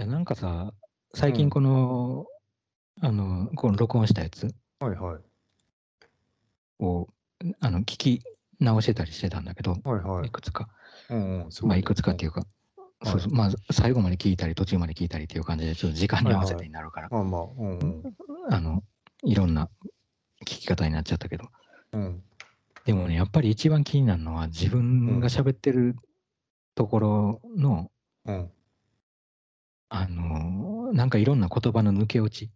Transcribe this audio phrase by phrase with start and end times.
[0.00, 0.72] や、なんかさ、
[1.14, 2.26] 最近この、
[3.02, 6.84] あの、この録音したやつはいはい。
[6.84, 7.08] を、
[7.60, 8.22] あの、聞き
[8.58, 10.30] 直してたりしてたんだけど、はいはいい。
[10.30, 10.68] くつか。
[11.10, 11.52] うんうん。
[11.52, 12.44] すまあ、いくつかっていいうか、い
[13.06, 18.02] そうそうまあ、最後まで聞いたり、途中まで聞いたりっていう感じで、ちょっと時間に合わせてになるから、まあまあ、うんうん。
[18.48, 18.82] あの、
[19.22, 19.68] いろんな
[20.42, 21.44] 聞き方になっちゃったけど、
[21.92, 22.22] うん。
[22.86, 25.96] でもね、やっぱり一番気になるのは、自分が喋ってる
[26.74, 27.90] ところの、
[28.24, 28.50] うん。
[29.90, 32.50] あの、なんかいろんな言葉の抜け落ち。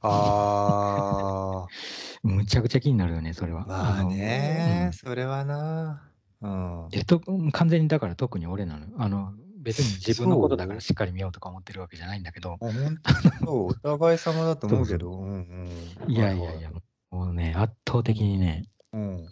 [0.00, 1.66] あ
[2.22, 3.62] むちゃくちゃ気になるよね、それは。
[3.62, 6.02] あ、まあね、うんそれはな。
[6.42, 6.88] うん。
[6.92, 7.20] えと
[7.52, 8.92] 完全にだから特に俺なのよ。
[8.98, 15.12] あの別に自分のことだからしっかり見ようとか思ってるわけじゃないんだけど、そう、 お互い様だと思うけど。
[15.12, 16.12] うんうん。
[16.12, 16.70] いやいやいや、
[17.10, 19.28] もうね、圧倒的にね、うん。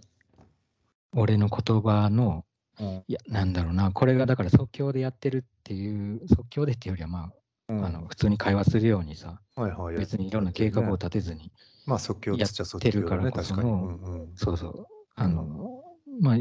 [1.14, 2.44] 俺の言葉の、うん。
[3.06, 7.32] いや、なんだろうな、これがだから即興でやってるっていう、即興でっていうよりは、まあ、
[7.68, 9.96] うんあの普通に会話するようにさ、はいはい。
[9.96, 11.52] 別にいろんな計画を立てずに、
[11.86, 13.70] まあ即興やってるからこそ確かに。
[13.70, 14.32] うの、んうん。
[14.36, 15.82] そうそう、あの、
[16.20, 16.36] まあ、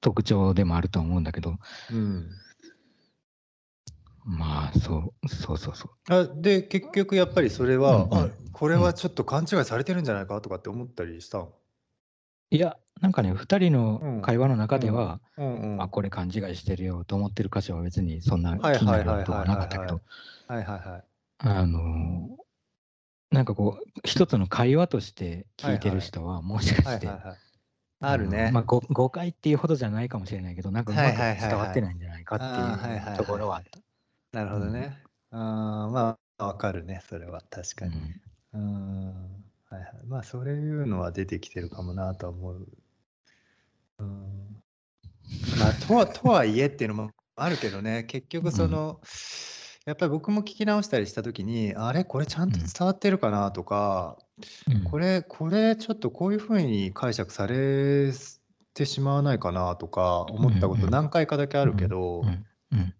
[0.00, 1.56] 特徴でもあると思うんだけど、
[1.90, 2.30] うん。
[4.24, 6.14] まあ、そう、そうそうそう。
[6.14, 11.52] あで、結局やっぱりそれは、うんうんあこれはちょっと勘違いされてるんじゃないかとかって思ったりしたの？
[12.50, 15.82] いや、なんかね、2人うんの会話の中では、うんうん。
[15.82, 20.00] あ、これ勘違いしてるよと思ってる箇所は別にそんなはい気になることはなかったけど、
[20.48, 21.04] はいはいはい。
[21.38, 22.38] あのー
[23.30, 27.36] なんかこう、一つの会話として聞いてる人は、もしかして、はいはいはい。
[28.00, 28.46] あるね。
[28.46, 33.80] のまあ、ご誤解っていうほどじゃないかもしれないけど、なんかうまくはいはいはいはい伝わってないんじゃないかってあーはいうはいところはあった。
[34.32, 34.96] なるほどね。
[35.30, 37.96] あーまあ、わかるね、それは確かに。
[38.54, 38.64] うんう
[39.10, 39.44] ん。
[39.70, 39.90] はいはい。
[40.06, 42.68] まあ、そういうのは出てきてるかもなとは思う。
[43.98, 44.62] うん。
[45.58, 49.00] まあ、とは、とはいえっていうのもあるけどね、結局その、
[49.84, 54.18] やっぱり僕も聞き直したりしたときに、あれ、これちゃんと伝わってるかなとか、
[54.70, 58.12] うんこれ、これちょっとこういうふうに解釈され
[58.72, 62.94] てしまわないかなとか思ったことうんうん何回かだけあるけど、うんうん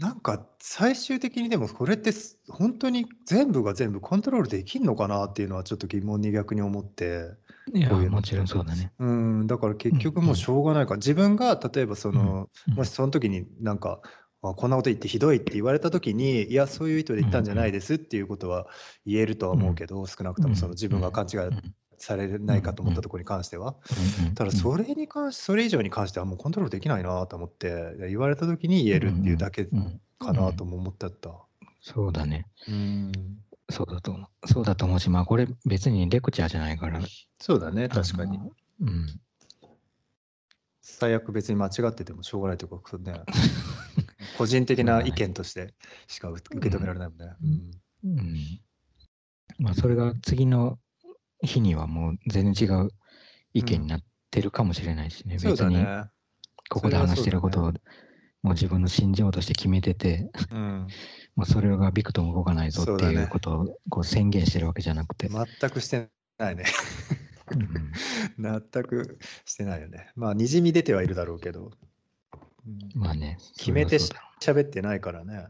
[0.00, 7.28] なんか最終的にでもこれってす本当に全部が全部コントロールできんのかなっていうのはちょっと疑問に逆に思って、
[7.74, 8.16] いや、こういうの。
[8.16, 8.92] もちろんそうだね。
[8.98, 14.00] うん、だから結局もうしょうがないから、自分が例えばその、うんもしその時になんか、
[14.42, 18.68] あこんなこと言ってひどいって言われた時に、いや、そういう意図で言ったんじゃないですっていうことは
[19.04, 23.76] 言えるとは思うけど、少なくともその自分が勘違いうんされないかと思ったところに関しては。
[24.26, 29.66] うんただそれに関しそれ以上に関してはもうコントロールできないなと思って、言われた時に言えるっていうだけ
[30.18, 31.30] かなとも思ってた。
[31.82, 32.46] そうだね。
[32.68, 33.12] うん。
[33.70, 34.48] そうだと思う。
[34.48, 37.00] そうだと思うし、まあこれ別にレクチャーじゃないから。
[37.38, 38.38] そうだね、確かに。
[38.80, 39.20] うん。
[40.80, 43.20] 最悪別に間違っててもしょうがないというか、ね、
[44.38, 45.74] 個人的な意見として
[46.08, 47.26] しか受け止められないもんね。
[48.02, 48.60] うんうん。
[49.58, 50.78] まあそれが次の
[51.42, 52.90] 日にはもう全然違う
[53.54, 55.38] 意見になってるかもしれないしね。
[55.38, 55.84] そう別に。
[56.68, 57.72] ここで話してることを
[58.42, 60.86] もう自分の信条として決めてて、うん。
[61.36, 65.28] もうそれがびくとも動かないぞっていそうことをこう宣言してるわけじゃなくて。
[65.28, 66.08] 全くして
[66.38, 66.64] ないね。
[67.52, 67.92] うん
[68.38, 70.12] 全くしてないよね。
[70.14, 71.72] まあ、にじみ出てはいるだろうけど、
[72.66, 73.38] うんまあね。
[73.56, 75.46] 決めてそれはそう喋ってないからね。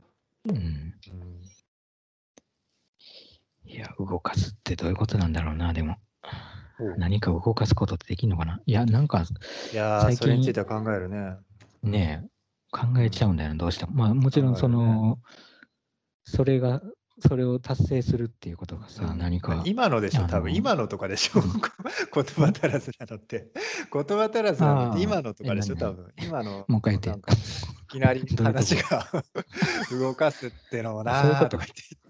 [0.47, 0.57] うん。
[0.57, 1.50] うん
[3.71, 5.97] いや、動かすってどういうことなんだろうな、でも。
[6.97, 8.61] 何か動かすことってできるのかな？
[8.65, 9.25] いや、なんか
[9.73, 11.37] いやー、最近それについては考えるね。
[11.83, 12.27] ね、
[12.73, 13.93] 考えちゃうんだよね、どうしても。
[13.93, 15.19] まあもちろんその、
[16.25, 16.81] それが、
[17.21, 19.63] それを達成するっていうことがさ、うん何か。
[19.67, 21.43] 今のでしょ、多分今のとかでしょ、
[22.15, 23.53] 言葉足らずなのって。
[23.93, 25.91] 言葉足らずなのって今のとかでしょ、え何？
[25.91, 26.65] 多分今の。
[26.67, 27.37] もう一回言ってなんかい
[27.91, 29.07] きなり話が
[29.91, 31.49] 動かすってのもな。
[31.49, 31.65] とか。
[31.65, 32.01] 言って。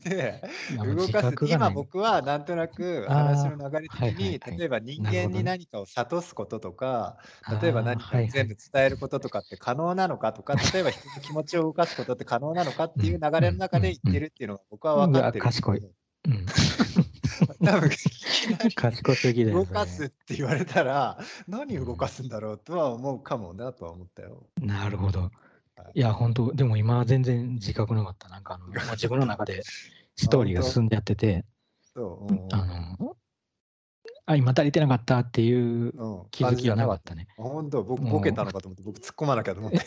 [0.72, 7.18] いやもう自動かす今僕はなんとなく話の流れ的にはい例えば人間に何かを諭すこととか
[7.60, 15.80] 例えば何かを全部伝えることとかって可能なのかとか 例えば人の気持ちを動かすことって可能なのかっていう流れの中で言ってるっていうのが僕は分かってる賢い
[16.26, 16.46] うん、
[17.64, 17.90] 多分
[18.74, 19.64] 賢すぎだよ。
[19.64, 21.18] 動かすって言われたら
[21.48, 24.46] 何動かすんだろうとは思うかもなとは思ったよ。
[24.60, 25.22] なるほど。
[25.22, 25.30] は
[25.94, 25.98] い。
[25.98, 28.28] いや、本当でも今は全然自覚なかった。
[28.28, 29.62] なんかあの、自分の中で
[30.16, 31.44] ストーリーが進んでやってて、
[31.94, 33.16] そう、うんあの、
[34.26, 37.28] あ、今足りてなかったっていううん気づきはなかったね。
[37.36, 39.80] 本当僕ボケたのかと思って僕突っ込まなきゃと思って。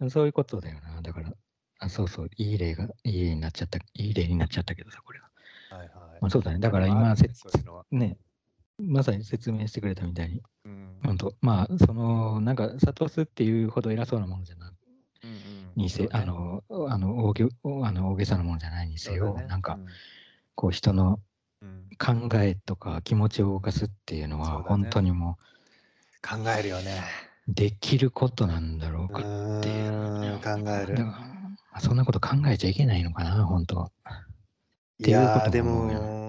[0.00, 1.02] あそういうことだよな。
[1.02, 1.32] だから、
[1.78, 5.30] あそうそう、いい例が、いい例になっちゃった、いい例になっちゃったけどさ、これは。
[5.70, 6.58] はいはいまあ、そうだね。
[6.58, 7.14] だからあ今、
[7.90, 8.18] ね、
[8.80, 10.98] まさに説明してくれたみたいに、うん。
[11.04, 14.72] 本当まあ、その、なんか、諭すっていうほど偉そうなものじゃな
[15.22, 15.36] うんうん。
[15.76, 19.46] にせ、あの、あの大げあの大げさなものじゃないにせよ、ね。
[19.46, 19.78] なんか、
[20.54, 21.20] こう、人の
[21.62, 21.90] うん。
[21.98, 24.64] 考えとか気持ちを動かすっていうのは、そうだね。
[24.68, 25.38] 本当にも
[26.22, 27.02] 考えるよね。
[27.48, 29.08] う、できることなんだろうう。
[29.08, 29.22] か。
[29.22, 30.96] ーん考える。
[31.80, 33.90] そんなこと考えちゃいけないのかな、本当は。
[34.98, 36.19] いていうこともでも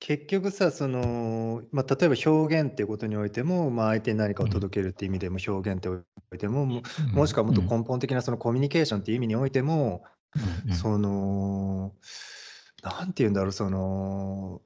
[0.00, 5.96] 結局さその、まあ、例えば表現っていうことにおいても、まあ、相手に何かを届けるっていう意味でも表現ってお
[6.34, 6.82] いても、も
[7.12, 7.68] もしくはもっとうん。
[7.68, 10.02] 根本的なそのコミュニケーションっていう意味においても、
[10.66, 10.74] うん。
[10.74, 11.92] その
[12.82, 14.62] なんて言うんだろうその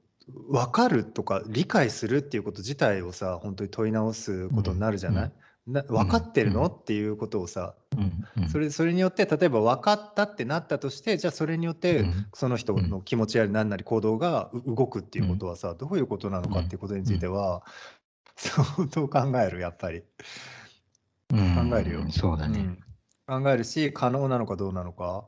[0.49, 5.31] 分かるとか理解するっていうこと自体をさ本当に問い直すことになるじゃない、
[5.67, 6.65] な分かってるの、うん。
[6.67, 8.49] っていうことをさうんうん。
[8.49, 12.27] それそれによって例えば分かったってなったとしてじゃあそれによってうん。
[12.33, 17.63] その人の気持ちや何なり行動がう動くっていうことはさどういうことなのかっていうことについては
[18.35, 20.03] 相当考えるやっぱり、
[21.33, 21.69] うん。
[21.69, 22.05] 考えるよ。
[22.11, 22.59] そうだね、
[23.27, 23.41] うん。
[23.43, 25.25] 考えるし可能なのかどうなのか。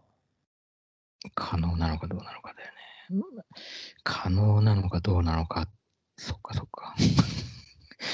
[1.34, 3.44] 可能なのかどうなのかだよね。
[4.04, 5.68] 可能なのかどうなのか。
[6.18, 6.96] そっかそっか。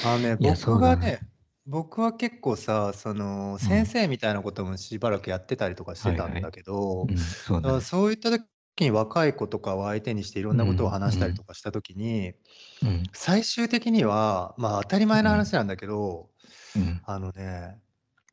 [0.06, 0.96] あのねいやそうだね。
[0.96, 1.33] 僕がね
[1.66, 7.80] 僕は結構さその先生みたいなこともしばらくやってたりとかしてたんだけど、うん、そうだから。
[7.80, 8.44] そういった時
[8.80, 12.34] に若い子とかを相手にしていろんなことを話したりとかした時に、
[12.82, 13.02] うん。
[13.12, 16.28] 最終的にはまあ当たり前の話なんだけど、
[16.76, 17.00] うん。
[17.04, 17.78] あのね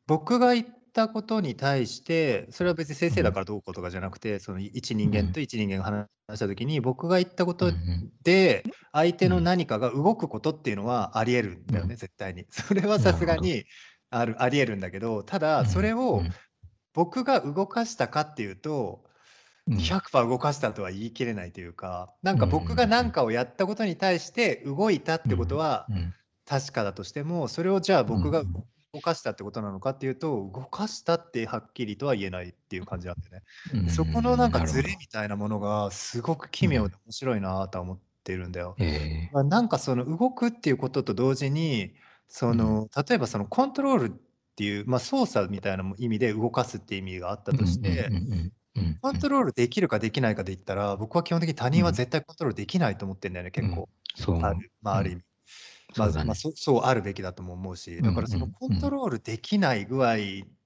[0.06, 8.10] 僕が言ったことに対してそれは別に先生だからどうこうとかじゃなくて、その一人間と一人間が話した時に僕が言ったことうん。
[8.22, 8.62] で
[8.92, 11.96] 相手の何かが動くことっていうのはありえるんだよね、うん。
[11.96, 12.44] 絶対に。
[12.52, 13.64] それはさすがに
[14.10, 16.22] あるありえるんだけどただそれを
[16.92, 19.04] 僕が動かしたかっていうと
[19.66, 19.76] うん。
[19.78, 26.14] 100%動かしたとは言い切れないというかなんか僕が何かをやったことに対して動いたってことはうん。
[26.44, 33.42] 確かだとしてもそれをじゃあ僕がうん動かしたってことなのかっていうと動かしたってはっきりとは言えないっていう感じなんでね。
[33.74, 33.88] うん。
[33.88, 38.76] そこのなんかズレみたいなものがすごく奇妙で面白いなとは思ってるんだよ。
[38.78, 41.94] えまあ、なんかその動くっていうことと同時に
[42.28, 44.10] その例えばそのコントロールっ
[44.56, 48.52] ていう、まあ、操作みたいな意味で動かすっていう意味があったーとして、うんうんうんうん
[49.02, 53.88] コントロールできるかできないかで言ったら僕は基本的に他人は絶対コントロールできないと思ってるんだよね、結構。
[54.42, 55.22] あるまあ、ある意味。
[55.94, 56.24] まあそうだね。
[56.24, 60.18] まあ、そそうあるべきだとも思うし、だからそのコントロールできない具合っ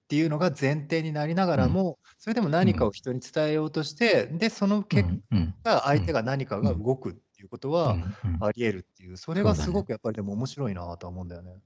[0.08, 8.00] ていうのが前提になりながらも、それでも何かを人に伝えようとして、で、その結うん果、相手が何かが動くっていうことは
[8.38, 11.60] あり得るっていう、それがすごくやっぱりでも面白いなとは思うんだよね。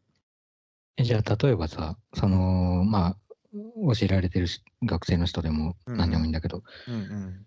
[0.97, 3.17] えじゃあ、例えばさ、その、まあ、
[3.53, 5.97] 教えられてるし学生の人でもうん。
[5.97, 7.47] 何でもいいんだけど、うんうん。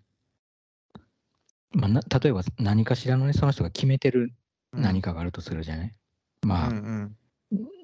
[1.72, 4.34] まあ、な例えば何かしらのね、その人が決めてる
[4.72, 4.82] うん。
[4.82, 5.96] 何かがあるとするじゃない、うん
[6.46, 7.16] まあ、うん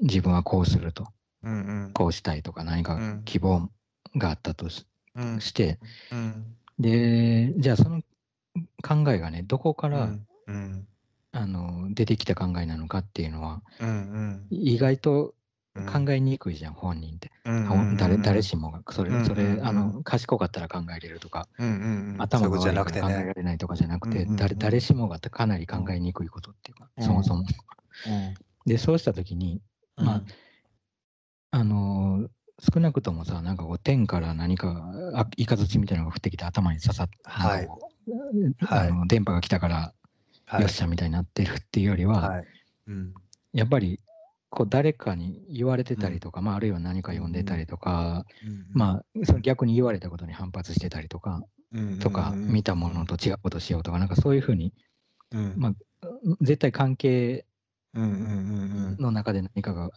[0.03, 1.07] 自分はこうすると、
[1.45, 1.93] うんうん。
[1.93, 3.23] こうしたいとか何かうん。
[3.25, 3.71] 希望
[4.17, 5.39] があったとし,、うん。
[5.39, 5.79] て、
[6.11, 6.57] うん。
[6.79, 8.03] で、じゃあその
[8.83, 10.27] 考えがね、どこから、うん。
[10.47, 10.87] うん。
[11.33, 15.35] あの出てきた考えなのかっていうのは、うん意外と
[15.77, 15.87] うん。
[15.87, 17.31] 考えにくいじゃん、本人って。
[17.97, 19.59] 誰誰しもが、それ、それ、うんうん。
[19.61, 22.17] うんあの、賢かったら考えれるとか、うんうんうん。
[22.19, 23.25] 頭が悪いから考え。
[23.25, 27.05] られないとかじゃなくて、うんうんうん誰誰しもがかなり考えにくいことっていうか、うん。
[27.05, 27.45] そもそも。
[28.67, 29.61] うんで、そうしたときに、
[29.97, 30.23] まあ
[31.53, 32.29] あのー
[32.73, 37.69] 少なくともさ、なんかこう天から何かがあイカズチみたいなのが降ってきて頭に刺さって、はい
[38.59, 38.89] はい。
[38.89, 39.95] あの電波が来たから、
[40.45, 40.61] はい。
[40.61, 42.45] よっしゃみたいになってるっていうよりは、はい。
[42.89, 43.15] うん。
[43.53, 44.01] やっぱり
[44.51, 48.27] こう誰かに言われてたりとか、まあ、あるいは何か読んでたりとか、
[48.73, 51.41] まあ、その逆に言われたことに反発してたりとか、
[52.01, 54.75] とか、見たものと違うことしようとか、なんかそういうふうに、
[55.33, 55.55] うん。
[55.57, 55.73] まあ、
[56.41, 57.47] 絶対関係
[57.95, 59.91] うんうんうんの中で何かが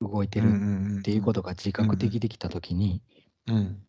[0.00, 0.54] 動いてうんうる
[0.96, 3.02] んっていうことが自覚的できたときに、
[3.46, 3.82] うん。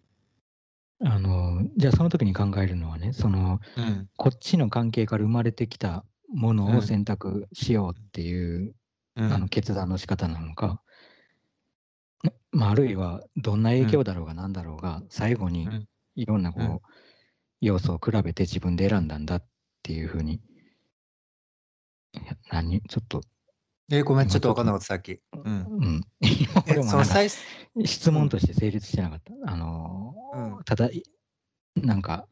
[0.99, 4.09] あの、じゃあその時に考えるのはね、その、うん。
[4.17, 8.75] こっちの関係から生まれてきたものうんを選択しようっていう、
[9.15, 9.31] うん。
[9.33, 10.81] あの決断の仕方なのか、
[12.51, 15.87] まあ、あるいはどんな影響だろうが何だろうが、最後にうん。
[16.15, 16.79] いろんなこう、うん。
[17.61, 19.45] 要素を比べて自分で選んだんだっ
[19.83, 20.41] ていうふうに、
[22.13, 23.21] いや何ちょっと、
[23.89, 25.21] えごめんちょっと分かんなかったさっき。
[25.31, 25.65] うん。
[25.79, 26.01] うん、
[27.85, 29.33] 質問として成立してなかった。
[29.51, 30.63] あのーうん。
[30.63, 31.03] ただ、い
[31.75, 32.27] なんか、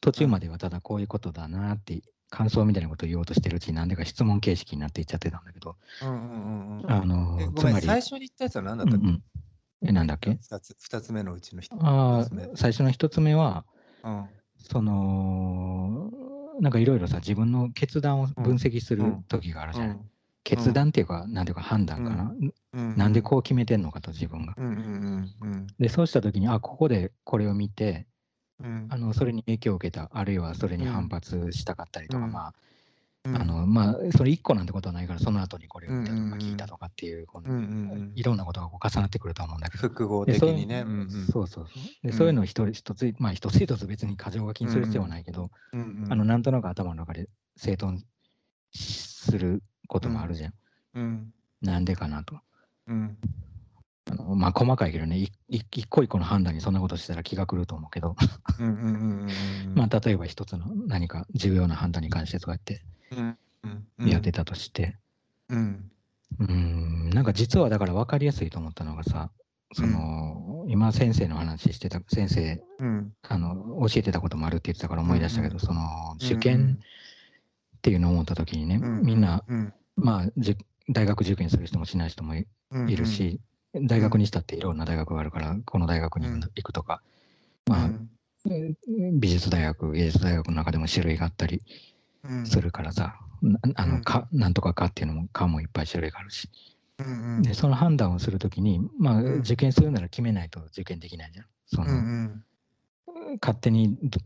[0.00, 9.06] 途中まではただこういうことだなって、感想みたいなことを言おうとしてるうちに、なんでか質問形式になっていっちゃってたんだけど、うんうんうんうんあのえごめんーつまり、最初に言ったやつは何だったっけ？
[9.06, 9.22] うんうん。
[9.86, 10.32] え、なんだっけ？
[10.32, 12.42] 二つ二つ目のうちの一あ一つ目。
[12.42, 13.64] ー最初の一つ目は、
[14.04, 14.26] うん。
[14.58, 16.10] その、
[16.60, 19.98] なんかいろいろさ、自分の決断を分析する時があるじゃない。
[20.48, 22.34] 決断っていうか、なんていうか判断かな、
[22.72, 22.96] うん。
[22.96, 24.54] なんでこう決めてんのかと自分が。
[24.56, 24.72] うんうん
[25.42, 28.06] うんで、そうした時に、あ、ここでこれを見て、
[28.58, 28.88] うん。
[28.90, 32.32] あのそれに影響を受けた、あるいはそれに反発したかったりとか、うん。
[32.32, 32.54] まあ、
[33.26, 33.36] うん。
[33.36, 37.66] あのまあ、それ1個なんてことはないから、その後にこれを見たとか聞いたとかっていう、こうんうのんう
[38.06, 38.12] ん。
[38.14, 39.82] いろんなことがこう重なってくると思うんだけど。
[39.82, 40.80] 複合でそういう的にね。
[40.80, 41.10] うんうん。
[41.10, 41.82] そうそうそう。
[42.02, 42.12] で、うん。
[42.14, 46.12] そういうのを一人一つ、まあ一つ一つ別に過剰書きにする必要はないけど、うんうん。
[46.12, 48.02] あの、なんとなく頭の中で整頓
[48.72, 50.54] することもあるじゃん。
[50.94, 51.32] うん。
[51.62, 52.38] なんでかなと。
[52.86, 53.16] うん。
[54.10, 58.16] あのまあ細かいけどね、一個一個の判断にそんなことしたら気が狂うと思うけど、
[58.58, 59.30] うんうんうんうん
[59.66, 63.38] うん まあ例えば一つの何か重要な判断に関してそうやってうん
[63.98, 64.96] うんやってたとして、
[65.48, 65.90] うん。
[66.38, 69.30] うーん、なんか実はだから分かりやすいと思ったのがさ、
[69.72, 73.12] その、今先生の話してた、先生、うん。
[73.22, 73.54] あの、
[73.88, 75.80] 教えてたこともあるって言ってたから思い出したけど、うんその、
[76.16, 76.40] 受うん。
[76.40, 76.78] 験
[77.78, 80.56] っていうのを思った時にね、うんみんな、うんまあ、じ
[80.90, 82.46] 大学受験する人もしない人もい
[82.88, 83.40] るし、
[83.74, 87.02] 大学にしたっていろんな大学があるから、この大学に行くとか、
[87.68, 87.72] うん。
[87.72, 87.90] まあ、
[89.12, 91.62] 美術大学、芸術大学の中でも種類があったり
[92.24, 92.46] うん。
[92.46, 93.90] するからさ、なあうん。
[93.92, 96.48] のかなんとかかっていうのも、かもいっぱい種類があるし、
[97.42, 99.38] でその判断をするときに、まあ、うん。
[99.40, 101.46] 受験するなら決めないと受験できないじゃん。
[101.66, 102.44] そのうん。
[103.40, 104.20] 勝手にど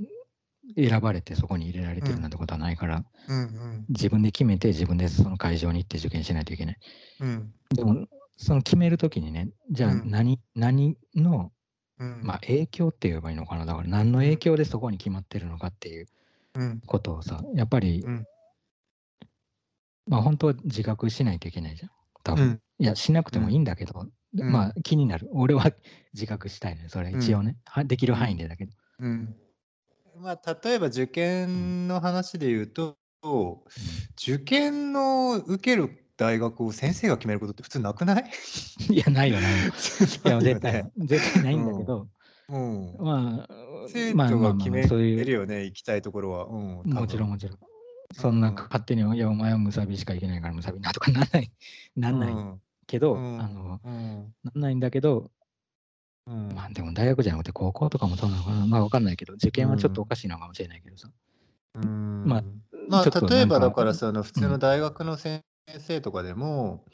[0.76, 6.78] 選ばれてそこに入れられてるなんてことはないから、うんうん自分で決めて自分でその会場に行って受験しないといけない。
[7.20, 11.52] うんでも、その決めるときにね、じゃあうん何,、何の、
[11.98, 16.06] うんまあ、影響って言えばいいのかな、だから何の影響でそこに決まってるのかっていう
[16.54, 18.26] うんことをさ、やっぱり、うん
[20.06, 21.90] まあ本当は自覚しないといけないじゃん。
[22.24, 22.44] 多分。
[22.44, 25.28] うんいや、しなくてもいいんだけど、うんまあ気になる。
[25.32, 25.70] 俺は
[26.14, 26.86] 自覚したいね。
[26.88, 27.56] それ一応ね。
[27.64, 28.72] はできる範囲でだけど。
[28.98, 29.36] うん
[30.22, 32.96] まあ、例えば受験の話で言うと、
[34.16, 38.24] 受験の受ける大学を先生が決めることって普通なくない？
[38.88, 39.54] いや、ないよ、ない
[40.24, 42.08] や、絶対ね、絶対ないんだけど、
[42.48, 43.48] うん、まあ、
[43.88, 45.24] 生まあまあまあ徒が決めそういう。
[45.24, 46.46] るよね、行きたいところは。
[46.46, 46.56] う
[46.88, 47.30] ん、もちろんん。
[47.30, 47.58] もちろん。
[48.14, 51.50] そんなうん勝手に、いや、お前はムサビしか行けないからムサビなとかなんない、
[51.96, 52.34] なんない
[52.86, 53.40] けど、うん。
[53.40, 54.34] あの、うん。
[54.44, 55.30] なんないんだけど、
[56.26, 56.52] うん。
[56.54, 58.66] まあでも大学じゃなくて高校とかもそうなのかな。
[58.66, 61.10] まあわかんないけど、受験はちょっとおかしいのかもしれないけどさ。
[61.74, 62.44] うんまあ
[62.88, 65.42] まあ例えばだからその普通の大学の先
[65.78, 66.84] 生とかでも、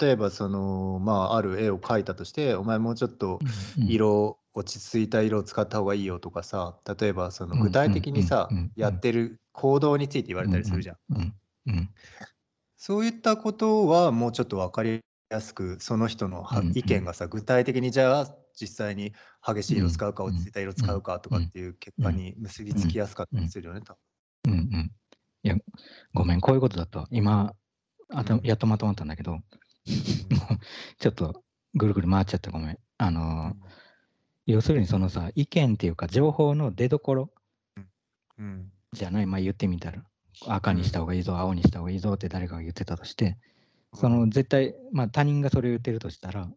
[0.00, 3.38] 例えばそのまあある絵を描いたとしてお前もうちょっと
[3.78, 10.96] うん色落ち着いた色を使った方がいいよとかさ例えばそのうん具体的にさうんうんうんやってる行動について言われたりするじゃん。
[11.10, 11.34] うん
[11.66, 11.90] うん
[12.76, 19.12] そういったことはもうちょっと分かりやすくその人の意見がさ具体的にじゃあ実際に
[19.46, 23.80] 激しい色使うかうん落ち着いた色使うかとかっていう結果に結びつきやすかったりするよね。
[23.80, 23.96] 多
[24.44, 24.52] 分。
[24.52, 24.58] うん。
[24.58, 24.92] うん。
[25.44, 25.56] いや、
[26.14, 27.54] ごめん、こういうことだと、今、
[28.10, 28.40] あとうん。
[28.44, 29.38] やっとまとまったんだけど、
[30.98, 32.78] ちょっとぐるぐる回っちゃってごめん。
[32.98, 33.56] あの、
[34.46, 37.30] 要するにそのさ、意見っていうか、情報の出どころ
[38.38, 38.72] うん。
[38.92, 40.02] じゃない、まあ言ってみたら、
[40.46, 43.38] 赤にした方がいいぞ、青にした方がいいぞって誰かが言ってたとして、
[43.94, 46.56] その絶対、まあ他人がそれを言ってるとしたら、うん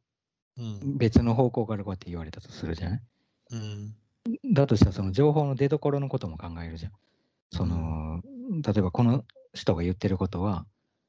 [0.98, 3.02] 別の方向からこうやって言われたとするじゃない？
[3.50, 3.96] うん。
[4.54, 6.92] だとしたら、その情報の出どころのことも考えるじゃん。
[7.52, 8.22] その、
[8.66, 10.66] 例えばこの人が言ってることは、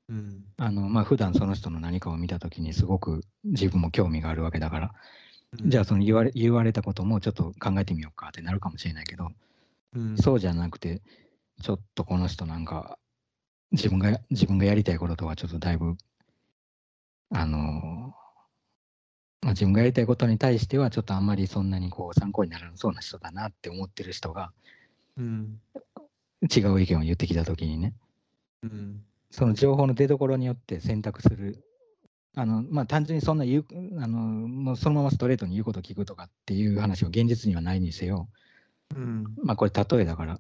[0.09, 0.53] うん。
[0.57, 4.93] あの、まあ普段その人の何かを見たときにすごく自分も興味があるわけだから、
[5.67, 9.29] じゃあその言われ言われたこともちょっと考えてみようかってなるかもしれないけど、
[9.95, 10.17] うん。
[10.17, 11.03] そうじゃなくて、
[11.63, 12.99] ちょっとこの人なんか、
[13.73, 15.97] 自分が、自分がやりたいこととはちょっとだいぶ、
[17.31, 18.15] あの、
[19.43, 24.53] まあ、自分がやりたいことに対しては、ちょっとあんまりそんなにこう参考にならなそうな人だなって思ってる人が、
[25.17, 25.61] うん。
[26.43, 27.95] 違う意見を言ってきたときにね、
[28.63, 31.65] うんその情報の出所によって選択する、
[32.37, 33.67] あの、まあ、単純にそんな言う、
[33.99, 38.29] あの、もうそのままストレートに言うことを聞くとかっていう話は現実にはないにせよ、
[38.95, 39.25] うん。
[39.43, 40.39] まあ、これ例えだから、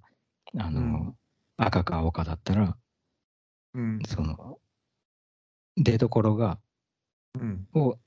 [0.59, 1.16] あの、うん。
[1.56, 2.76] 赤か青かだったら、
[3.75, 4.00] うん。
[4.06, 4.59] その、
[5.78, 6.59] 出所が、
[7.40, 7.66] うん。
[7.75, 7.99] を、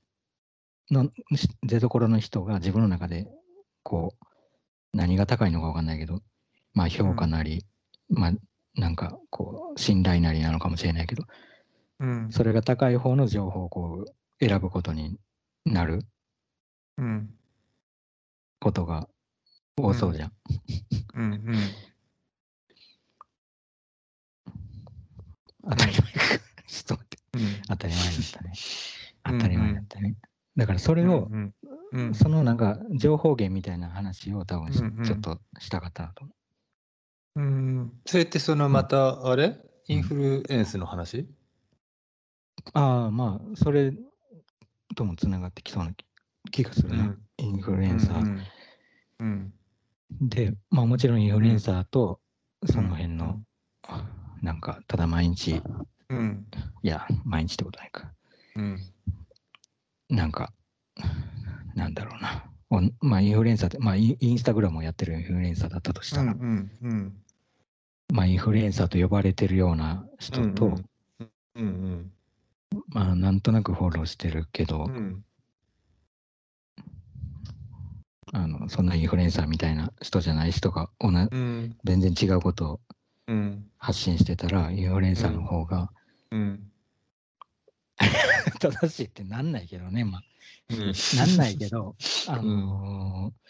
[0.91, 3.27] の、し出所の人が自分の中で、
[3.83, 4.25] こう、
[4.97, 6.21] 何が高いのかわかんないけど、
[6.73, 7.65] まあ評価なり、
[8.09, 8.33] まあ
[8.75, 11.23] なんかこう、信頼なりなのかもしれないけど、
[11.99, 15.17] うんそれが高い方の情報をこう、選ぶことに
[15.65, 16.05] なる
[16.97, 17.29] うん
[18.59, 19.07] ことが
[19.77, 20.33] 多そうじゃん。
[21.15, 21.55] うんうん
[25.69, 26.19] 当たり前か。
[26.67, 27.17] ちょっと待って。
[27.33, 28.53] うん当たり前だったね。
[29.25, 30.15] うん当たり前だったね。
[30.55, 31.53] だからそれを、うん
[31.91, 32.13] うん。
[32.15, 35.03] そのなんか情報源みたいな話を多分しうんうん。
[35.03, 36.33] ちょっとしたかったなと思
[37.35, 37.41] う。
[37.41, 39.57] うんそれってそのまたあれ？
[39.87, 41.27] インフルエンスの話？
[42.73, 43.93] ああ、まあ、それ
[44.95, 45.91] ともつながってきそうな
[46.51, 47.19] 気がするな、うん。
[47.37, 48.19] インフルエンサー。
[48.19, 48.41] うん
[49.19, 49.53] うん
[50.21, 52.21] で、まあもちろんインフルエンサーと
[52.65, 53.45] その辺うのん、
[54.41, 55.61] なんか、ただ毎日、
[56.09, 56.45] うん。
[56.83, 58.13] いや、毎日ってことないか。
[58.55, 58.84] うん
[60.35, 60.53] か、
[61.73, 62.45] なんだろうな。
[62.69, 67.13] おまあインフルエンサーって、まあインスタグラムをやってるインフルエンサーだったとしたら、うんうん
[68.13, 70.77] まあインフルエンサーと呼ばれてるような人と、
[71.55, 72.11] うんうん
[72.89, 75.23] まあなんとなくフォローしてるけど、うん。
[78.33, 81.77] あのそんなインフルエンサーみたいな人じゃない人がおなうん。
[81.83, 82.79] 全然違うことを
[83.27, 83.65] うん。
[83.77, 85.89] 発信してたら、インフルエンサーの方が
[86.31, 86.71] うん
[88.59, 90.23] 正しいってなんないけどね、まあ、
[90.69, 90.93] うん。
[91.17, 91.95] なんないけど、
[92.27, 93.49] あのー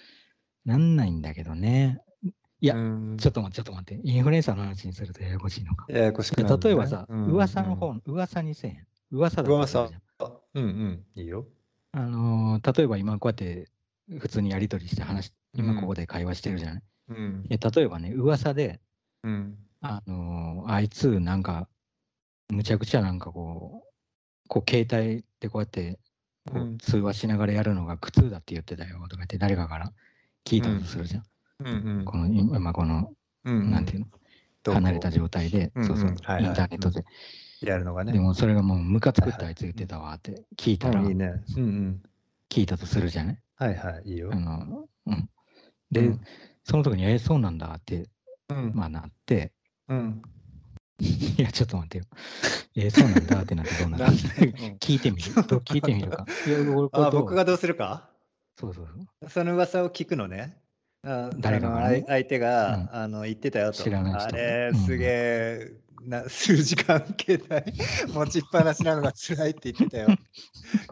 [0.70, 2.02] なんないんだけどね。
[2.60, 2.80] いやう
[3.14, 3.18] ん。
[3.18, 5.86] ちょっと待って、ちょっと待って、インフルエンサーの話にするとややこしいのか。
[5.90, 6.50] ややこしくね。
[6.58, 7.26] 例えばさ、うん。
[7.28, 8.88] 噂の方、噂にせん。
[9.12, 9.92] 噂だ噂。
[10.56, 11.06] うんうん。
[11.16, 11.48] いいよ。
[11.92, 13.70] あのー例えば今こうやって
[14.20, 16.84] 普通にやり取りして話今ここで会話してるじゃない。
[17.10, 17.44] うん。
[17.48, 18.82] 例えばね、噂で、
[19.24, 19.58] うん。
[19.82, 21.70] あのーあいつなんか、
[22.50, 23.95] むちゃくちゃなんかこう、
[24.48, 26.00] こう携帯でこうやって
[26.48, 26.78] こううん。
[26.78, 29.94] 通話しながらやるのが苦痛だって言ってたよとか言って誰かから
[30.46, 31.24] 聞いたとするじゃん。
[31.60, 31.68] うん。
[31.68, 32.06] うん。
[32.06, 33.12] この今この、
[33.46, 33.72] うん。
[33.72, 36.44] なんていうの、離れた状態で、うんそうそう、うんはいはい。
[36.46, 37.04] インターネットで。
[37.62, 38.12] やるのがね。
[38.12, 41.08] でもそれがもうムカつくってあいつ言ってたわって聞いたら、 うん。
[41.08, 41.42] いいね。
[41.58, 42.04] うんうん。
[42.50, 43.38] 聞いたとするじゃない？
[43.56, 44.10] はいはい。
[44.10, 44.30] いいよ。
[44.32, 45.30] あのうん、
[45.92, 46.22] で、うん
[46.64, 48.10] その時に、え、そうなんだって、
[48.50, 48.72] うん。
[48.74, 49.52] まあなって、
[49.88, 50.22] うん
[51.38, 52.06] いや、ちょっと待ってよ。
[52.76, 54.06] え、そうなんだってなってどうなる？
[54.80, 55.34] 聞いてみる？
[55.48, 55.60] どう？
[55.60, 56.26] 聞いてみるか？
[56.94, 58.10] あ僕がどうするか？
[58.60, 58.88] そうそう
[59.22, 59.30] そう。
[59.30, 60.58] その噂を聞くのね。
[61.04, 63.84] あ誰かがね相相手が、うんあの言ってたよと。
[63.84, 65.72] 知らない人あれ、うんすげえ、
[66.08, 67.74] な数時間携帯
[68.14, 70.08] 持ちっぱなしなのが辛いって言ってたよ。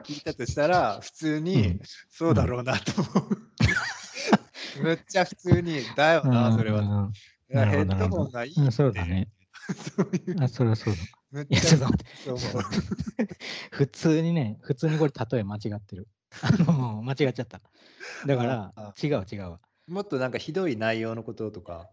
[0.03, 3.37] 聞いたとしたら、普通に、うんそうだろうなと思う。
[4.83, 7.09] むっちゃ普通に、だよな、それは。
[7.49, 9.29] ヘッドホンがいいそうだね。
[9.95, 11.01] そういうあ、それはそうだ。
[11.01, 13.35] いや、むっちゃちょっと待って。
[13.71, 16.07] 普通にね、普通にこれ例え間違ってる。
[16.41, 17.61] あの、間違っちゃった。
[18.25, 19.59] だからあ、違う違うわ。
[19.87, 21.89] もっとなんかひどい内容のこととか。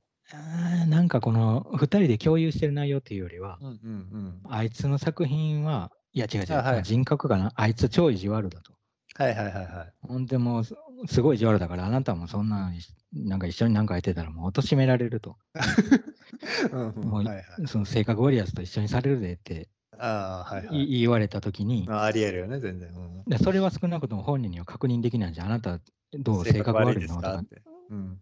[0.89, 4.53] なんかこの2人で共有してる内容っていうよりは、うんうんうん。
[4.53, 8.73] あいつの作品は、いや違う違う、あはい人格かな、あいつ超意地悪だと。
[9.17, 9.93] はいはいはいはい。
[10.03, 10.65] ほんでもう
[11.07, 12.73] す、すごい意地悪だから、あなたもそんな、
[13.13, 15.37] なんか一緒になんかやってたらもう貶められると。
[16.73, 17.67] もう。
[17.67, 22.05] その性格悪いやつと一緒にされるでってああ、はいはいい言われたときに、まあ。
[22.05, 22.89] ありえるよね、全然。
[22.91, 25.47] うんでそれは少なくとも本人には確認できないじゃん。
[25.49, 25.79] あなた
[26.19, 27.45] どう性格悪いのとか。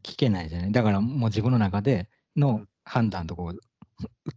[0.02, 0.72] 聞けないじゃない。
[0.72, 3.60] だからもう自分の中でのうん判断とこう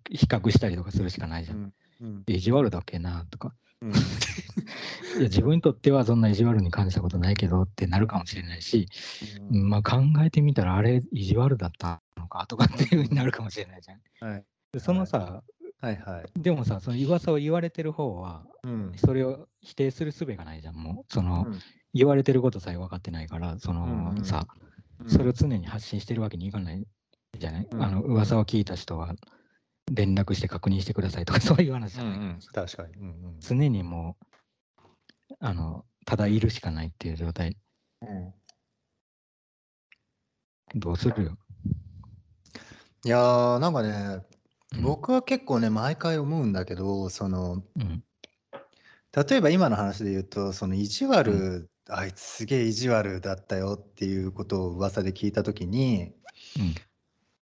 [0.09, 1.53] 比較したりとかするしかないじゃ。
[1.53, 3.53] うんんうん意地悪だっけなとか。
[3.81, 3.93] うん
[5.17, 8.87] いや自分にとってはそんな意地悪に感じたことないけどってなるかもしれないし、
[9.49, 9.69] うん。
[9.69, 14.29] まあ考えてみたらあれ意地悪だったのかとかっていうふうになるかもしれないじゃん。
[14.29, 14.45] はい。
[14.73, 15.43] でそのさ、
[15.81, 16.39] はいはい。
[16.39, 18.93] でもさ、その噂を言われてる方は、うん。
[18.95, 21.13] それを否定する術がないじゃん、もう。
[21.13, 21.59] その、うん。
[21.93, 24.47] 言われてることさえ分かってないから、その、さ、
[24.99, 25.09] うん。
[25.09, 26.85] それを常に発信してるわけにいかない
[27.37, 27.83] じゃない、うん。
[27.83, 29.15] あの、噂を聞いた人は
[29.91, 32.39] 連絡して確認してくださいとか、そういう話じゃない、うんうん。
[32.53, 32.93] 確かに。
[32.93, 33.37] うんうん。
[33.39, 34.25] 常にもう、
[35.43, 37.57] あの、ただいるしかないっていう状態、
[38.01, 38.33] うん
[40.73, 41.37] どうするよ。
[43.03, 44.23] いやーなんかね、
[44.73, 48.03] うん僕は結構ね、毎回思うんだけど、その、うん。
[49.11, 56.13] 例えば今の話で言うと、その意地悪、あいつすげえ意地悪だったよっていうことを噂で聞いたときに、
[56.57, 56.75] うん。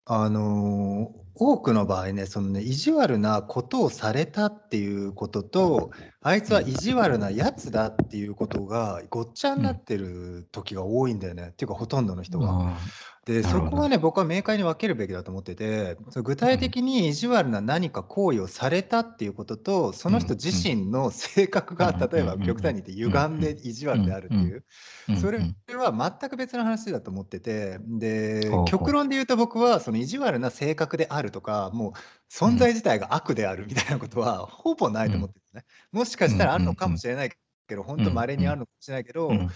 [0.07, 11.49] あのー多くの場合ね、そのね、意地悪なことをされたっていうことと、あいつは意地悪なやつだっていうことがごっちゃになってる時が多いんだよね。
[11.49, 12.57] っていうか、ほとんどの人は。
[12.77, 12.94] あ
[13.27, 25.57] で、そこはね、僕は明快に分けるべきだと思ってて、その具体的に意地悪な何か行為をされたっていうことと、その人自身の性格が、うん例えばうん極端に言って歪んで意地悪であるっていう、ーそれうん。
[25.79, 31.92] は全く別の話だと思ってて、で極論で言うと僕はその意地悪な性格であるとか、もう
[32.32, 35.64] 存在自体が悪であるみたいなことはほぼないと思ってるね。
[35.92, 37.30] もしかしたらあるのかもしれない
[37.68, 39.46] けど、本当稀にあるのかもしれないけど、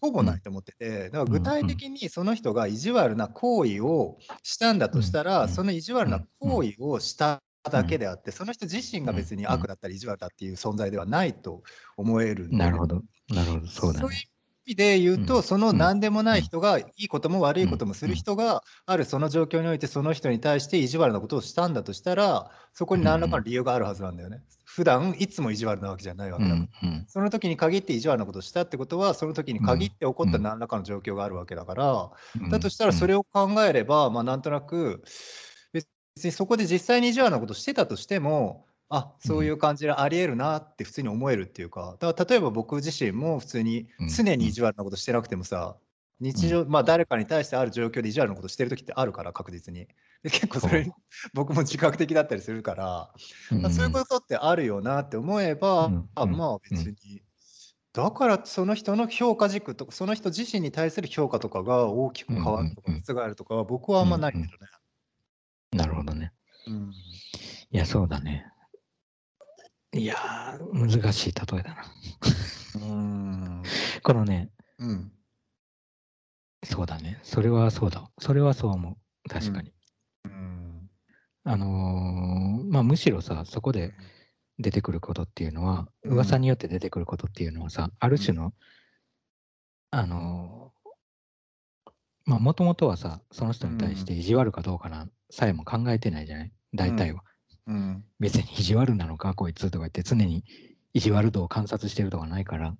[0.00, 5.50] ほぼないと思ってて、だから具体的にその人が意地悪な行為をしたんだとしたら、うん。
[5.50, 9.64] その意地悪な行為をしただけであって、その人自身が別にうん。
[9.64, 11.62] 悪だったり意地悪だっていう存在ではないと
[11.96, 13.02] 思えるねなるほど。
[13.28, 13.66] なるほど。
[13.66, 14.22] そうだそういうね。
[14.24, 15.42] 意味で言うと、うん。
[15.42, 18.16] その何でもない人が、いいことも悪いこともするうん。
[18.16, 24.42] 人が、あるその状況において、その人に対して意地悪なことをしたんだとしたら、そこに何らかの理由があるはずなんだよね。
[24.64, 35.02] 普普段いつも意地悪なわけじゃないわけだから、うんうん、その時に限って意地悪なことをしたってことはその時に限って起こった何らかの状況があるわけだから、うん、だとしたらそれを考えれば、まあなんとなく
[35.72, 35.88] 別
[36.24, 45.76] にそこで実際に意地悪なことしてたとしてもあそういう感じでありえるなって普通に思えるっていうかだから例えば僕自身も普通に常に意地悪なことしてなくてもさ
[46.20, 49.88] 日常、まあ誰かに対してある状況で意地悪なことしてる時ってあるから確実に。
[50.22, 50.86] で結構それ
[51.32, 53.14] 僕も自覚的だったりするから、
[53.58, 57.22] まあ、そういうことってあるよなって思えば、あまあ別に、
[57.94, 64.48] だからその人の評価軸とかその人自身に対する評価とかが大きく変わるとか覆るとかは僕はあんまないけどね。
[65.72, 66.32] なるほどね。
[66.66, 66.92] うん、
[67.70, 68.44] いやそうだね。
[69.92, 71.84] いやー難しい例えだな。
[72.76, 73.62] うん
[74.02, 75.12] このね、うん、
[76.64, 77.18] そうだね。
[77.22, 78.08] それはそうだ。
[78.18, 79.28] それはそう思う。
[79.28, 79.72] 確かに。
[80.24, 80.90] うん。
[81.44, 83.92] あのーまあ、むしろさ、そこで
[84.58, 88.52] 出てくることっていうのは、噂によって出てくることっていうのはさ、ある種の、
[89.90, 90.90] あのー
[92.26, 96.52] まあ、もともとはさ、その人に対して意地悪かどうかなさえも考えてないじゃない？
[96.74, 97.24] 大体は。
[97.70, 98.04] うん。
[98.18, 100.44] 別に意地悪なのか、こいつとか言って常に
[100.92, 102.76] 意地悪度を観察してるとかないから、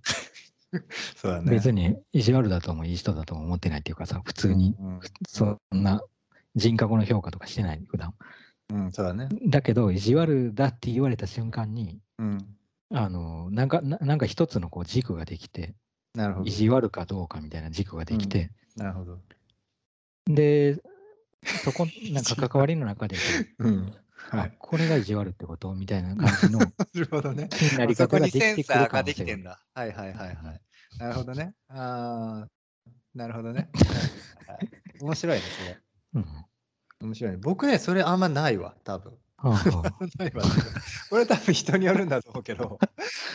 [1.16, 1.50] そうだね。
[1.50, 6.02] 別に意地悪だともいい人だとも思ってないっていうかさ、普通に、うんそんな
[6.56, 8.14] 人格の評価とかしてない、普段。
[8.72, 9.28] うん、そうだね。
[9.46, 12.56] だけど、意地悪だって言われた瞬間に、うん、
[12.92, 15.74] あのなんかななんか一つのこう軸ができて、
[16.14, 19.18] なるほど意地悪かどうかみたいな軸ができて、うん、なるほど。
[20.26, 20.80] で、
[21.64, 23.16] そこ、なんか関わりの中で、
[23.58, 23.94] うん、
[24.30, 25.74] はい、これが意地悪ってこと？
[25.74, 27.48] みたいな感じの なるほどね。
[27.76, 29.56] なり方ができてくるかもしれない。
[29.74, 30.60] はいはいはいはい。
[30.98, 31.54] なるほどね。
[31.68, 32.48] ああ、
[33.14, 33.70] なるほどね。
[34.46, 34.68] はい、
[35.00, 35.78] 面白いね、それ。
[36.14, 36.26] うん、
[37.08, 37.38] 面白いね。
[37.38, 39.18] 僕ね、それあんまないわ、多分。
[39.38, 40.42] はあ、 ないわ。
[41.08, 42.78] これ多分人によるんだと思うけど、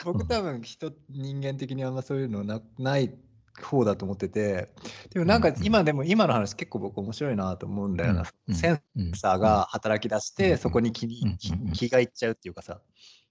[0.03, 3.13] 僕多分人、人間的にあんまそういうのなない
[3.61, 4.69] 方だと思ってて、
[5.11, 8.25] でもなんか今でも今の話結構僕面白いなと思うんだよな。
[8.53, 8.81] セン
[9.15, 11.37] サーが働き出してそこに気に
[11.73, 12.81] 気がいっちゃうっていうかさ、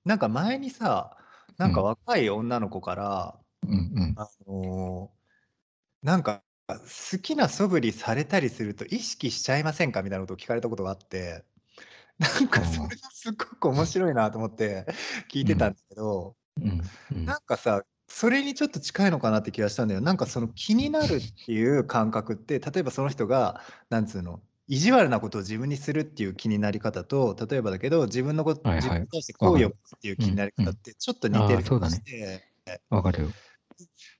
[0.04, 1.16] なんか前にさ、
[1.58, 3.36] なんか若い女の子から、
[4.16, 5.10] あの
[6.02, 11.44] なんか好きな素振りされたりすると意識しちゃいませんかみたいなことを聞かれたことがあって、
[12.18, 14.86] なんかそれがすっごく面白いなと思って
[15.30, 16.36] 聞いてたんだけど、
[17.10, 17.82] なんかさ、
[18.16, 20.00] それにちょっと近いのかなって気がしたんだよ。
[20.00, 32.46] なんかその気になるっていう感覚って、例えばその人が、なんつうの、意地悪なことを自分にするっていう気になり方と、例えばだけど、自分のこと、はい自分に対して好意を持つっていう気になり方ってちょっと似てる気がして、
[32.88, 33.28] わかるよ。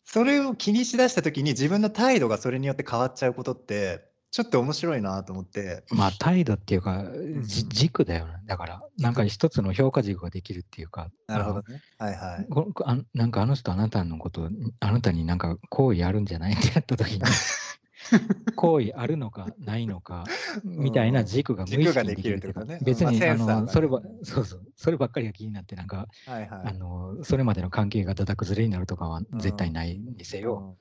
[0.03, 5.85] それを気にしだした時に自分の態度がそれによって変わっちゃうことってちょっと面白いなと思って。
[5.91, 7.05] まあ態度っていうか、
[7.43, 8.33] じ軸だよね。
[8.47, 11.09] だから、なんか一つの評価軸ができるっていうか。
[11.29, 11.81] なるほどね。
[11.99, 12.47] はいはい。
[12.85, 17.21] あなんかあの人あなたのこと、あなたになんか好意あるんじゃないってやった時に、
[18.57, 20.25] 行為あるのかないのか
[20.65, 22.81] みたいな軸が無意識にできるってことね。
[22.83, 30.77] 別に、あのそればそうそうそればっかりが気になってなんか、はいはい、あのそれまでの関係がだだ崩れになるとかは絶対ないにせよ、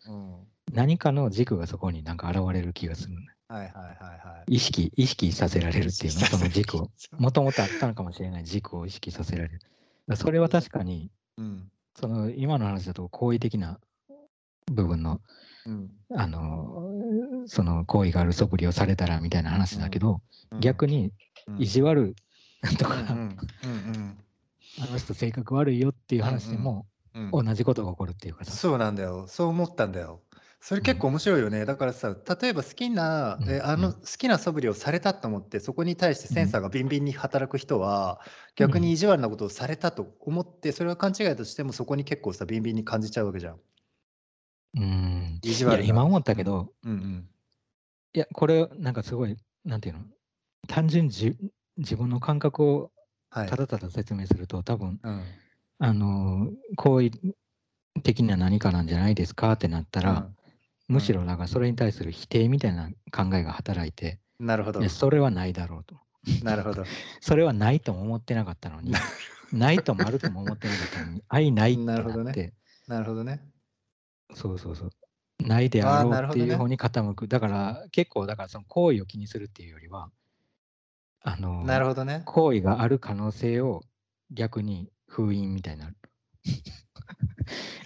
[0.71, 3.15] 何かの軸がそこになんか現れる気がする。
[3.53, 4.55] はいはいはいはい。
[4.55, 6.89] 意識、意識させられるっていうの、その軸を。
[7.19, 10.15] もともとあったのかもしれない軸を意識させられる。
[10.15, 13.79] それは確かに、うん、その今の話だと好意的な
[14.71, 15.21] 部分の、
[15.67, 21.11] うん、あの、その好意がある素振りをされたらみたいな話だけど、うん、逆に
[21.59, 22.15] 意地悪
[22.79, 23.13] とか、 あ
[24.91, 26.87] の人性格悪いよっていう話でも、
[27.31, 29.27] 同じことが起こるっていうかそうなんだよ。
[29.27, 30.21] そう思ったんだよ。
[30.65, 31.65] それ結構面白いよね。
[31.65, 38.21] だからさ、例えば好きな、え、あの好きな素振りをされたと思って、そこに対してセンサーがビンビンに働く人は、
[38.55, 43.59] 逆に意地悪なことをされたと思って、それは勘違いとしても、そこに結構さ、ビンビンに感じちゃうわけじゃん。
[44.77, 45.39] うん。
[45.43, 47.29] 意地いや、今思ったけど、うんうん。
[48.13, 50.05] いや、これ、なんかすごい、なんていうの、
[50.69, 51.37] 単純にじ
[51.75, 52.91] 自分の感覚を
[53.29, 55.23] ただただ説明すると、多分、うん。
[55.79, 57.11] あの、好意
[58.01, 60.29] 的な何かなんじゃないですかってなったら、
[60.87, 64.87] むしろなんかそれに対する否定みたいな考えが働いて、なるほど。
[64.89, 65.95] それはないだろうと。
[66.43, 66.83] なるほど。
[67.21, 68.91] それはないとも思ってなかったのに、
[69.51, 72.53] ないともあるとも思ってなかったのに、愛ないってなって、
[72.87, 73.41] なるほどね。
[74.33, 74.89] そうそうそう。
[75.39, 77.27] ないであろうっていう方に傾く。
[77.27, 80.09] だから結構、だからその行為を気にするっていうよりは、
[81.21, 82.23] あの、なるほどね。
[82.25, 83.83] 行為がある可能性を
[84.31, 85.95] 逆に封印みたいにな る。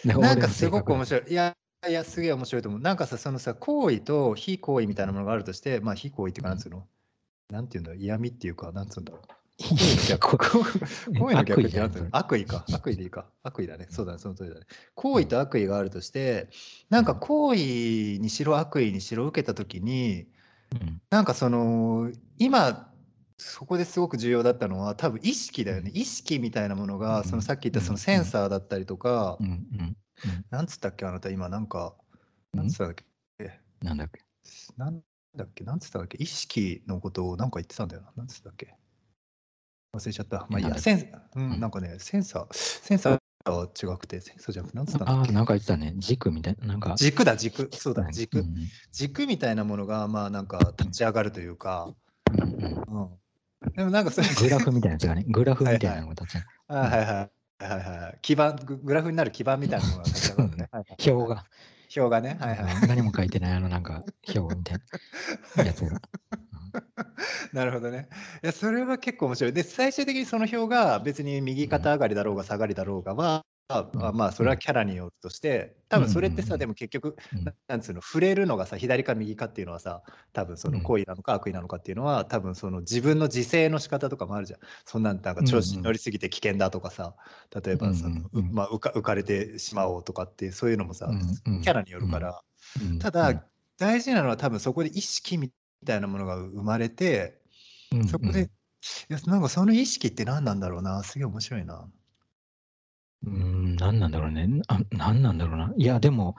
[0.05, 1.31] なんかすごく面白い。
[1.31, 1.55] いや、
[1.87, 2.81] いや、すげえ面白いと思う。
[2.81, 6.87] なんかさ、そのさ、行為と非行為みたいなものがあるとして、まあ、非行為っていうか、なんつうの、
[7.49, 9.21] なんていうんだろう、嫌味っていうか、なんつうんだろう。
[11.35, 12.09] の逆んていうの？
[12.11, 12.63] 悪意か。
[12.71, 13.25] 悪意でいいか。
[13.41, 13.87] 悪意だね。
[13.89, 14.19] そうだね。
[14.19, 14.67] その通りだね。
[14.93, 16.49] 行為と悪意があるとして、
[16.89, 20.27] なんか行為にしろ悪意にしろ受けたときに、
[20.71, 22.93] うんなんかその、今、
[23.37, 25.91] そこですごく重要だったのは、多分意識だよね。
[25.93, 29.37] 意識みたいなものが、そのさっき言ったそのセンサーだったりとか
[30.49, 31.95] なんつったっけ、あなた今なんか、
[32.53, 32.59] うん？
[32.59, 33.05] なんつったっけ、
[33.81, 34.21] なんだっけ？
[34.77, 35.01] なん
[35.35, 38.11] だっけ、なんつったっけ、意識のことをなんか言ってたんだよな。
[38.17, 38.75] なんつったっけ？
[39.93, 40.45] 忘れちゃった。
[40.49, 45.31] まあいいや、セン、ううんん、なんかね、センサー、センサーは違くて、センサーじゃなくて、なんつったんだああ、っけ？
[45.33, 45.93] なんか言ってたね。
[45.97, 46.95] 軸みたいな、なんか。
[46.95, 47.69] 軸だ、軸。
[47.73, 48.39] そうだ、う軸。
[48.39, 51.93] ん軸みたいなものが、まあなんか立ち上がるというか、
[52.31, 52.51] うんうん
[52.87, 52.99] う
[53.69, 53.73] ん。
[53.75, 57.36] でもなんかそれ、グラフみたいなやつがね、グラフみたいなのが立ちあはいはいはいはい。
[58.21, 60.69] 基盤、ググラフになる基盤みたいなものが立ち上がるね。
[60.71, 61.45] はいはい表が、
[61.95, 62.37] 表がね。
[62.39, 62.87] はいはい。
[62.87, 64.03] 何も書いてないあのなんか
[64.35, 64.79] 表みたい
[65.57, 65.99] なやつが。
[67.53, 68.09] なるほどね。
[68.43, 69.53] いや、それは結構面白い。
[69.53, 77.43] で、最終的にその表が別に右肩上がりだろうが下がりだろうがは、あまあ、それはキャラによるとして、多分それってさ、でも結局、うん。
[77.43, 80.83] ななんつうの、触れるのがさ、左か右かっていうのはさ、多分そのうん。
[80.83, 84.59] 行為なのか悪意なのかっていうのは、多分その自分の自制の仕方とかもあるじゃん。
[84.85, 87.17] そんなんなんか調子に乗りすぎて危険だとかさ、
[87.65, 91.17] 例えばその、まあ、浮か浮かれてしまおうとかっていう、そういうのもさ、
[91.61, 92.41] キャラによるから、
[92.81, 95.51] うんただ、大事なのは多分そこで意識み
[95.85, 97.41] たいなものが生まれて、
[98.05, 98.43] そこで、
[99.09, 101.03] いや、なんかその意識って何なんだろうな。
[101.03, 101.89] すげえ面白いな。
[103.25, 104.61] うーん、何なんだろうね。
[104.67, 105.73] あ何なんだろうな。
[105.77, 106.35] いや、でも、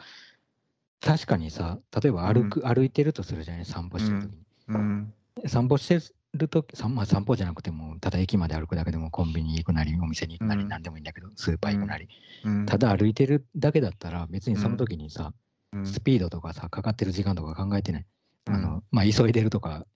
[1.00, 4.38] 確かにさ、例えば歩く、歩いてるとするじゃない、散歩してるときに。
[4.68, 5.14] うん。
[5.46, 6.00] 散歩して
[6.34, 12.08] るとき、散まあ、散歩じゃなくても、ただ駅まで歩くだけでも、コンビニ行くなり、お店に行くなり、うん何でもいいんだけど、スーパー行くなり。
[12.44, 15.32] うんただ歩いてるだけだったら、別にその時にさ、
[15.72, 18.06] うんスピードとかさ、かかってる時間とか考えてない。
[18.46, 19.86] うんあの、まあ、急いでるとか、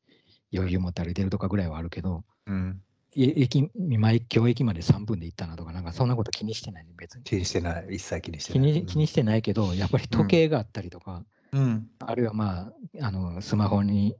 [0.55, 2.83] 余裕持って歩いてるとかぐらいはあるけど、うん。
[3.15, 7.25] い駅、今、今日駅まで3分で行ったなとか、なんかそんなこと気にしてないね、別に。
[7.25, 7.87] 気にしてない。
[7.97, 8.73] 一切気にしてない。
[8.73, 11.89] 気に気にしてないけど、やっぱり時計があったりとか、うん。
[11.99, 14.17] あるいはまあ、あの、スマホに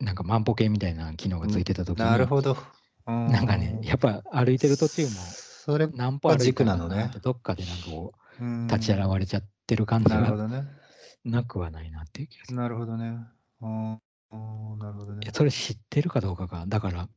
[0.00, 2.56] なんか万歩計みたいな機能がついてた時に、なるほど。
[3.06, 10.64] ななんかね、やっぱ歩いてる途中もそれ、何歩歩いた軸なのねどっかでなんかこう、うん立ち現れちゃってる感じがなるほどね。
[11.24, 12.56] なくはないなっていう気がする。
[12.56, 13.18] なるほどね。
[13.60, 15.30] あーなるほどね。
[15.32, 17.08] それ知ってるかどうかが、だから、し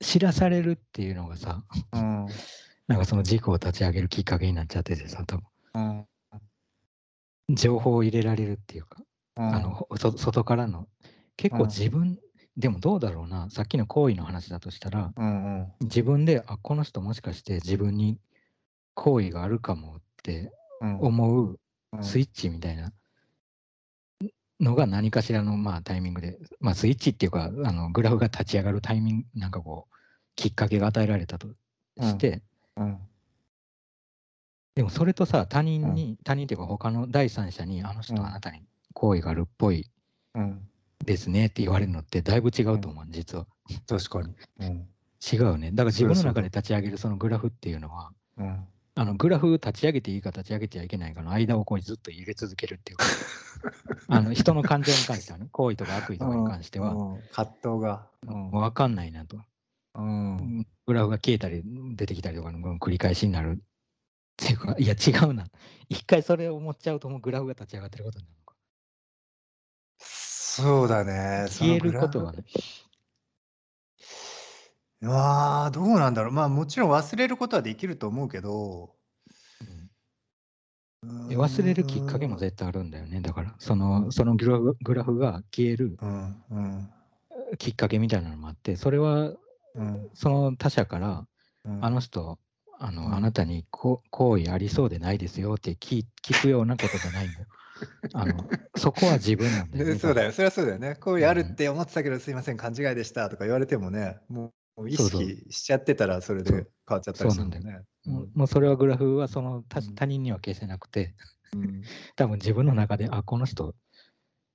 [0.00, 2.26] 知らされるっていうのがさ、うん。
[2.88, 7.54] なんかその事故を立ち上げるきっかけになっちゃっててさ、多分うん。
[7.54, 9.02] 情報を入れられるっていうか、
[9.36, 10.88] うんあの外からの
[11.36, 12.18] 結構うん自分、
[12.56, 15.72] でもどうだろうなさっきの行為の話だとしたらうんうん。
[15.80, 18.20] 自分であこの人もしかして自分に
[18.94, 21.60] 行為があるかもってうん思う
[21.92, 22.92] うんスイッチみたいな
[24.62, 29.94] のが何かしらのまあタイミングで、まあ、スイッチっていうかあのグラフが立ち上がるタイミングなんかこう
[30.36, 31.48] きっかけが与えられたと
[32.00, 32.42] して、
[32.76, 32.98] うん
[34.74, 38.62] でもそれとさ他人に、他人っていうか他の第三者にあの人うんあなたに
[38.94, 39.90] 好意があるっぽい
[40.34, 40.66] うん。
[41.04, 43.46] ですねって言われるのってだいぶ違うと思う、実は。
[43.88, 44.34] 確かに。
[44.60, 44.88] うん。
[45.32, 45.70] 違うね。
[45.72, 48.66] だから自分の中で立ち上げるそのグラフっていうのは、うん。
[48.94, 53.06] あのグラフ立ち上げていいか立ち上げちゃいけないかの間をこうずっと入れ続けるっていうか、
[54.08, 58.06] あの 人の感情に関してはね、行為とか悪意とかに関しては、うん、葛藤が。
[58.26, 59.40] うん分かんないなと。
[59.94, 60.66] うん。
[60.86, 61.62] グラフが消えたり
[61.96, 63.64] 出てきたりとかの繰り返しになるっ
[64.36, 65.46] ていうか、いや違うな。
[65.88, 68.54] 一回それを思っちゃうともうグラフが立ち上がってることになるのか。
[69.98, 71.46] そうだね。
[71.48, 72.44] 消えることはね。
[75.02, 75.12] ね。
[75.12, 76.32] ああ、どうなんだろう。
[76.32, 78.94] まあもちろん忘れることはできると思うけど、
[79.62, 83.20] うんで忘れるきっかけも絶対あるんだよね。
[83.20, 86.90] だから、そのそのグラフグラフが消えるうんうん
[87.58, 89.32] きっかけみたいなのもあって、それは
[89.74, 91.26] うんその他者から、
[91.64, 92.38] うんあの人、
[92.78, 97.46] あの、うんあなたにこ好意ありそうでないですよって聞聞くようなことじゃないんだよ。
[98.14, 99.94] あの、そこは自分なんだよね。
[99.94, 100.94] で そうだよ、それはそうだよね。
[100.94, 105.22] こういうあるって思ってたけど、すいません、勘違いでしたとか言われてもね、もう意そうそう。
[105.22, 107.82] 識しちゃってたら、それで変わっちゃったりするもんそうね。
[108.34, 109.94] もうそれはグラフはその他うん。
[109.94, 111.14] 他人には消せなくて、
[111.54, 111.82] うん。
[112.16, 113.74] 多分自分の中で、あ、この人、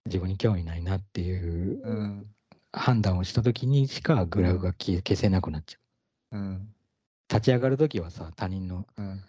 [0.06, 2.36] 自分に興味ないなっていううん。
[2.71, 5.80] 判断をしたときにしかグラフが消せなくなっちゃ
[6.32, 6.38] う。
[6.38, 6.73] うん。
[7.30, 9.23] 立ち上がるときはさ、他人のうん。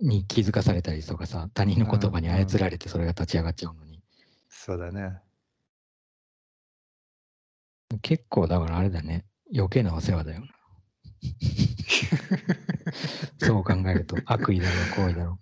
[0.00, 4.02] に気づかされたりとかさ、他人の言葉に操られてそれが立ち上がっちゃうのに。
[4.48, 5.20] そうだね。
[8.02, 10.46] 結構だからあれだね、余計なお世話だよな。
[13.38, 15.38] そう考えると、悪意だろう、行為だろ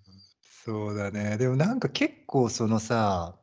[0.65, 1.37] そうだね。
[1.37, 3.35] でもなんか結構そのさ、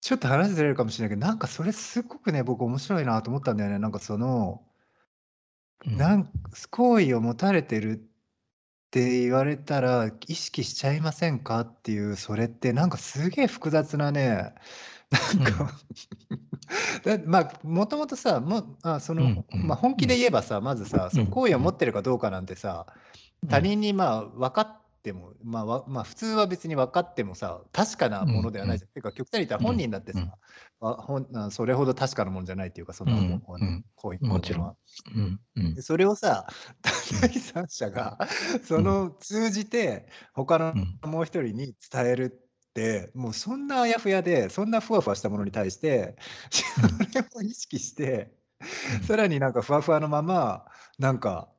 [0.00, 3.78] ちょっと話ずれるかもしれないけど、なんかそれすごくね、僕面白いなと思ったんだよね。
[3.78, 4.62] なんかその、
[5.86, 6.30] なん
[6.70, 7.96] 好意を持たれてるっ
[8.90, 14.54] て言われたら、意識しちゃいませんかっていう、それってなんかすげえ複雑なね、
[15.38, 15.70] なんか
[17.04, 22.86] だまあ、もともとさ、もあその、まあ、本気で言えばさ、まずさ、その好意を持ってるかどうかなんてさ、
[23.48, 28.88] 他人にまあ分かっても、まあわまあ、普通は別に分かってもさ、確かなものではないじゃん。
[28.90, 30.20] ていうか、極端に言ったら本人だってさ、
[30.80, 31.50] あほん。
[31.52, 33.60] それほど確かなものじゃないっていうか、そんなもん、あ
[33.96, 34.76] 好意もちろん。
[35.74, 36.46] でそれをさ、
[37.22, 38.18] 第三者が
[38.64, 40.78] その通じて他の
[41.10, 42.43] もう一人に伝えるって、
[43.14, 46.16] もうそんなあやふやで、そんなふわふわしたものに対して、
[46.50, 46.82] そ
[47.20, 48.36] れを意識して、
[49.06, 50.66] さらになんかふわふわのまま、
[50.98, 51.52] なんか、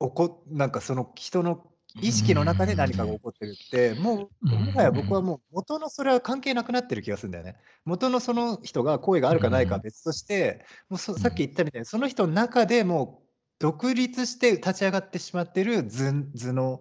[0.00, 7.56] おこなんかその人の意識の中で何かが起こってるって、もう、もはや僕はもう元のそれは関係なくなってる気がするんだよね。
[7.84, 13.28] 元のその人が声があるかないかは別として、もうさっき言ったみたいに、その人の中でもう
[13.60, 16.80] 独立して立ち上がってしまってる図図の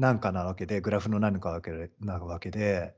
[0.00, 2.94] なんかなわけで、グラフの何かわけでなわけで、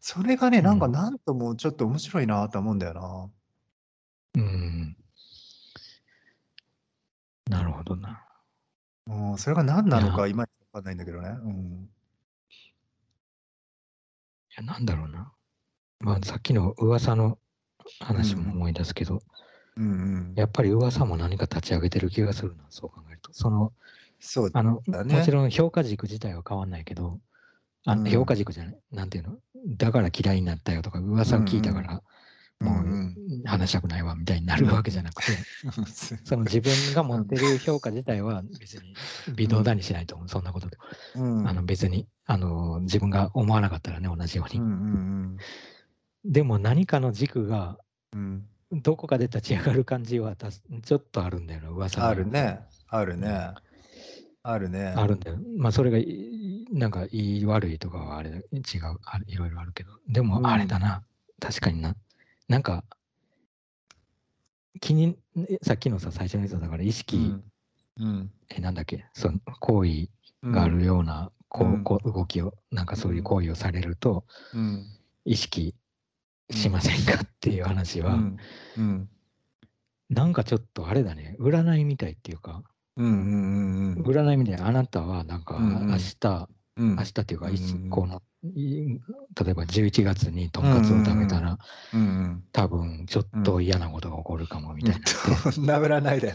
[0.00, 3.30] それがね、なんかなんともちょっと面白いなと思うんだよな。
[4.34, 4.96] うん。
[7.48, 8.22] なるほどな。
[9.06, 11.28] うん、それが何なのか、いまいちわかんないんだけどね。
[11.30, 11.88] うん。
[14.50, 15.32] いや、なんだろうな。
[16.00, 17.38] まあ、さっきの噂の
[18.00, 19.22] 話も思い出すけど、
[19.78, 19.88] うんう
[20.32, 20.34] ん。
[20.36, 23.32] やっぱり噂も何か立ち上げてる気がするな、そう考えると。
[23.32, 23.72] その、
[24.18, 27.20] そうあの、だもちろん評価軸自体は変わんないけど、
[27.84, 28.04] あうん。
[28.04, 29.38] 評価軸じゃない、なんていうの、
[29.76, 32.02] だから嫌いになったよとか、噂を聞いたから、
[32.60, 35.32] もう話したくないわみたいになるわけじゃなくて、
[36.24, 38.94] その自分が持ってる評価自体は別に
[39.34, 40.78] 微動だにしないと思う、そんなことで。
[41.16, 45.38] あの別にあの自分が思わなかったらね、同じように。
[46.24, 47.78] でも何かの軸が、
[48.72, 53.52] どこかで立ち上がる感じはたちょっとあるんだよな、噂あるね、あるね。
[54.48, 54.94] あるね。
[54.96, 55.38] あるんだよ。
[55.58, 55.98] まあそれが
[56.72, 58.42] なんかいい悪いとかはあれ違う
[59.04, 61.02] あいろいろあるけど、でもあれだな、
[61.40, 61.96] 確かにな。
[62.48, 62.84] なんか、
[64.80, 65.16] 気に、
[65.62, 67.34] さっきのさ、最初のやつだから意識、
[67.98, 70.08] うん、え、なんだっけ、その行為
[70.44, 74.24] があるような、こう、こう動きを、なんかそういう行為をされると、
[75.24, 75.74] 意識
[76.50, 77.22] しませんか？
[77.24, 78.18] っていう話は、
[80.08, 82.62] なんかちょっとあれだね、占いみたいっていうか、
[82.98, 87.48] 占いみたいな、あなたはなんか明日、明日っていうか、
[87.90, 88.22] この
[88.54, 91.58] 例えば11月にとんかつを食べたら、
[91.92, 95.06] うんうん、多分ちょっと嫌なことが起こるかもみたいな。
[95.52, 95.66] そん。
[95.66, 96.34] な占いで。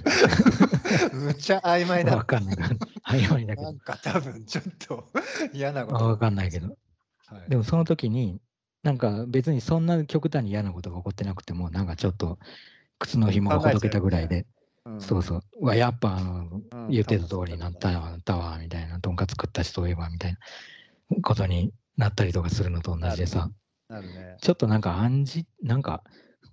[1.13, 2.15] むっちゃ曖昧だ。
[2.15, 2.45] わかん。
[2.45, 2.55] ない。
[3.07, 3.63] 曖昧だけど。
[3.63, 3.79] なん。
[3.79, 5.05] か多分ちょっと
[5.53, 6.05] 嫌なこと。
[6.05, 6.35] わかん。
[6.35, 6.67] ないけど。
[7.27, 8.41] はい、でもその時に、
[8.83, 8.97] なん。
[8.97, 9.85] か別にそん。
[9.85, 11.87] な極端に嫌なことが起こってなくても、なん。
[11.87, 12.39] かちょっと
[12.99, 14.45] 靴の紐がほどけたぐらいで、うん、
[14.99, 17.89] そうそう、うわ、やっぱあの、言ってた通りになった
[18.37, 20.39] わ、みたいな、とんかつ食った人いえばみたいな
[21.21, 23.51] ことになったりとかするのと同じでさ、
[23.89, 26.03] ね、ちょっとなんか暗示、なんか、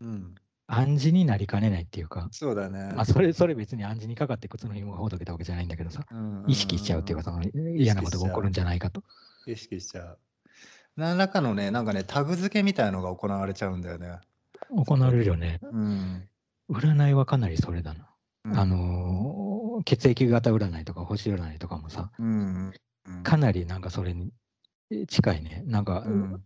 [0.01, 0.35] うん、
[0.67, 2.93] 暗示になりかねないっていうか、そうだね。
[2.95, 6.05] まあ、それ、それ別に暗示にかかって靴の紐がほどけたわけじゃないんだけどさ、
[6.47, 7.43] 意識しちゃうっていうか、その
[7.77, 9.03] 嫌なことが起こるんじゃないかと。
[9.47, 10.19] 意識しちゃう。
[10.97, 14.19] 何らかのね、なんかね、タグ付けみたいのが行われちゃうんだよね。
[14.71, 15.61] 行われるよね。
[15.62, 16.29] うん、
[16.69, 18.08] 占いはかなりそれだな。
[18.51, 22.73] うん、あのー、血液型占いとか星占いとかもさ、うん
[23.23, 24.33] かなりなんかそれに
[25.07, 25.63] 近いね。
[25.67, 26.43] なんか、うん、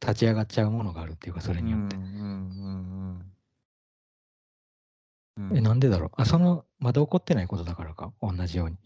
[0.00, 1.96] 立ち上がっちゃうものがあるっていうか、それによって。
[5.56, 6.10] え、なんでだろう？
[6.16, 8.76] あ、その、まだ起こってないことだからか、同じように。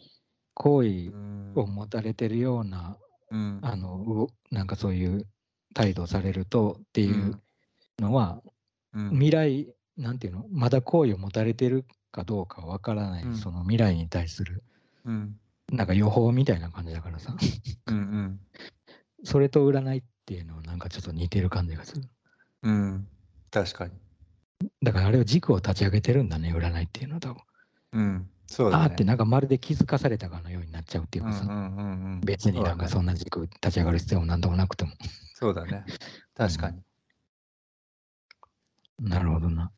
[0.55, 1.13] 好意
[1.55, 2.97] を持たれてるような、
[3.31, 5.27] うん、あの、なんかそういう
[5.75, 7.39] 態度されるとっていう
[7.99, 8.41] のは、
[8.95, 10.47] うん、未来、なんていうの？
[10.51, 14.63] まだ好意を持たれてるかどうかわからない、その未来に対する、
[15.73, 17.35] なんか予報みたいな感じだからさ。
[17.87, 18.41] うんうん。
[19.25, 22.09] それと占いっていうのはなんかちょっと似てる感じがする。
[22.63, 23.09] うん。
[23.51, 23.93] 確かに。
[24.83, 27.43] だからあれは軸を立ち上げてるんだね、占いっていうのは多分。
[27.93, 28.31] うん。
[28.47, 28.85] そうだね。
[28.85, 34.93] あーってなんかまるで気づかされたかのようになっちゃうっていうかさ、うんうんうんうん、別になんかそんな軸立ち上がる必要もなんともなくても。
[35.35, 35.85] そうだね。
[36.35, 36.83] 確かに。
[39.01, 39.71] うん、なるほどな。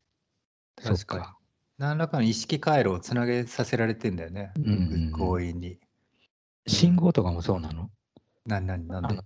[0.81, 1.40] 確かに。
[1.81, 4.75] 何らかの意識回路をつなげさせられてんだよね、うんうんう
[5.07, 5.79] ん、強引に。
[6.67, 7.89] 信号とかもそうなの？
[8.45, 9.19] 何何何で？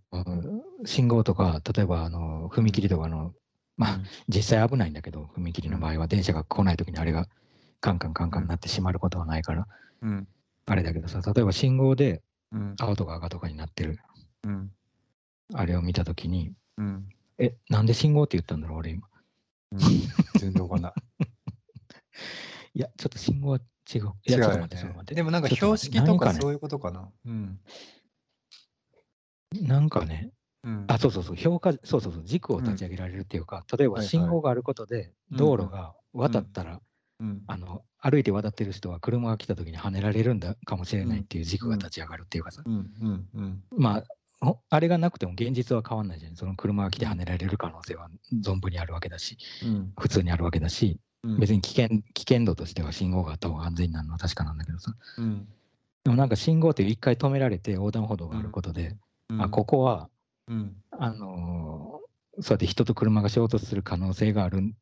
[0.86, 3.34] 信号とか、例えばあの踏切とかの、
[3.76, 7.28] まあ、うん、実際危ないんだけど、踏切の場合は電車が来ないときにあれが
[7.82, 9.68] カンカンカンカンになってしまうことはないから、
[10.03, 10.26] うん、
[10.66, 12.22] あれだけどさ、例えば信号で
[12.80, 13.99] 青とか赤とかになってる、
[14.45, 14.72] うん、
[15.53, 19.06] あれを見たときに、うん、え、なんで信号って言ったんだろう、俺今。
[19.74, 19.80] うん、
[20.39, 20.93] 全然わかんない。
[22.74, 23.59] いや、ちょっと信号は
[23.93, 24.13] 違う。
[24.26, 25.16] いや、ちょっと待って、ちょっと待って。
[25.16, 27.09] でもなんか標識とかそういうことかな。
[27.26, 27.59] うん。
[29.61, 30.32] なんかね、
[30.63, 36.82] うん、あ、そうそうそう、評価、そうそうそう、軸を立ち上げられるっていうか、例えば信号があることで、道路が渡ったら、
[37.47, 42.61] あの歩いて渡ってる人は車が来た時にはねられるんだかもしれないっていう軸が立ち上がるっていうかさ、
[43.72, 44.03] ま
[44.41, 46.36] ああれがなくても現実は変わんないじゃん。
[46.36, 48.09] その車が来てはねられる可能性は
[48.43, 50.99] 存分にあるわけだし、うん、普通にあるわけだし、うん、
[51.39, 55.47] 別に危険危険度としては信号があった方が安全になるのは確かなんだけどさ、うん、
[56.03, 58.95] でもなんか信号って一回止められて横断歩道があることで、
[59.39, 60.09] あここは、
[60.91, 64.73] あのー、そうやって人と車が衝突する可能性があるん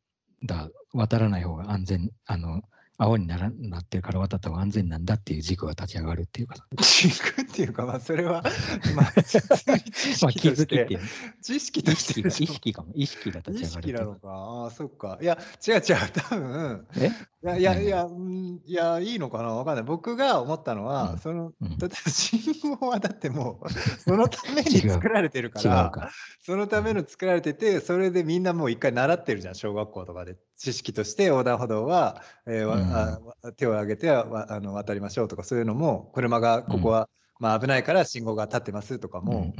[0.43, 0.69] だ。
[0.93, 2.61] 渡らない方が安全あの
[3.03, 6.55] 青にならなってるから渡った方が安全なんだっていう軸が立ち上がるっていうか。
[6.81, 8.43] 軸っていうか、まあ、それは、
[8.95, 10.99] まあ、まあ気づきって。
[11.41, 12.91] 知識として意識かも。
[12.95, 13.89] 意識が立ち上がる。
[13.89, 14.29] 意識なのか。
[14.29, 15.19] ああ、そっか。
[15.21, 15.37] いや、
[15.67, 15.81] 違う違う。
[16.13, 16.87] 多分。
[16.97, 17.11] え？
[17.43, 19.49] いやいやいや、うん、いや、いいのかな？
[19.49, 19.83] わかんない。
[19.83, 22.39] 僕が思ったのは、うん、その、例えば信
[22.79, 23.69] 号はだってもう、
[23.99, 26.09] そのために作られてるから、か。
[26.39, 30.37] そのための作られてて、それでみんなもう一回習ってるじゃん、小学校とかで。
[30.63, 33.19] 知識として横断歩道は、えーあ
[33.57, 34.23] 手を挙げてあ
[34.61, 39.53] の渡りましょうとかそういうのも車がここは、まあ、危ないから信号が立ってますとかも、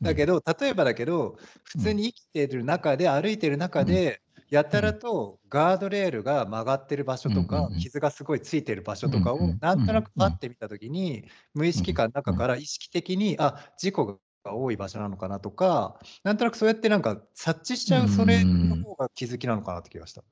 [0.00, 4.20] だけど例えばだけど普通に生きている中で歩いてる中で、
[4.50, 11.24] やたらとガードレールが曲がってる場所とか、傷がすごいついてる場所とかをなんとなくパッて見た時に
[11.54, 20.24] 無意識感の中から意識的にあ事故が多い場所なのかなとかなんとなくそうやってなんか察知しちゃうそれの方が気づきなのかなって気がした。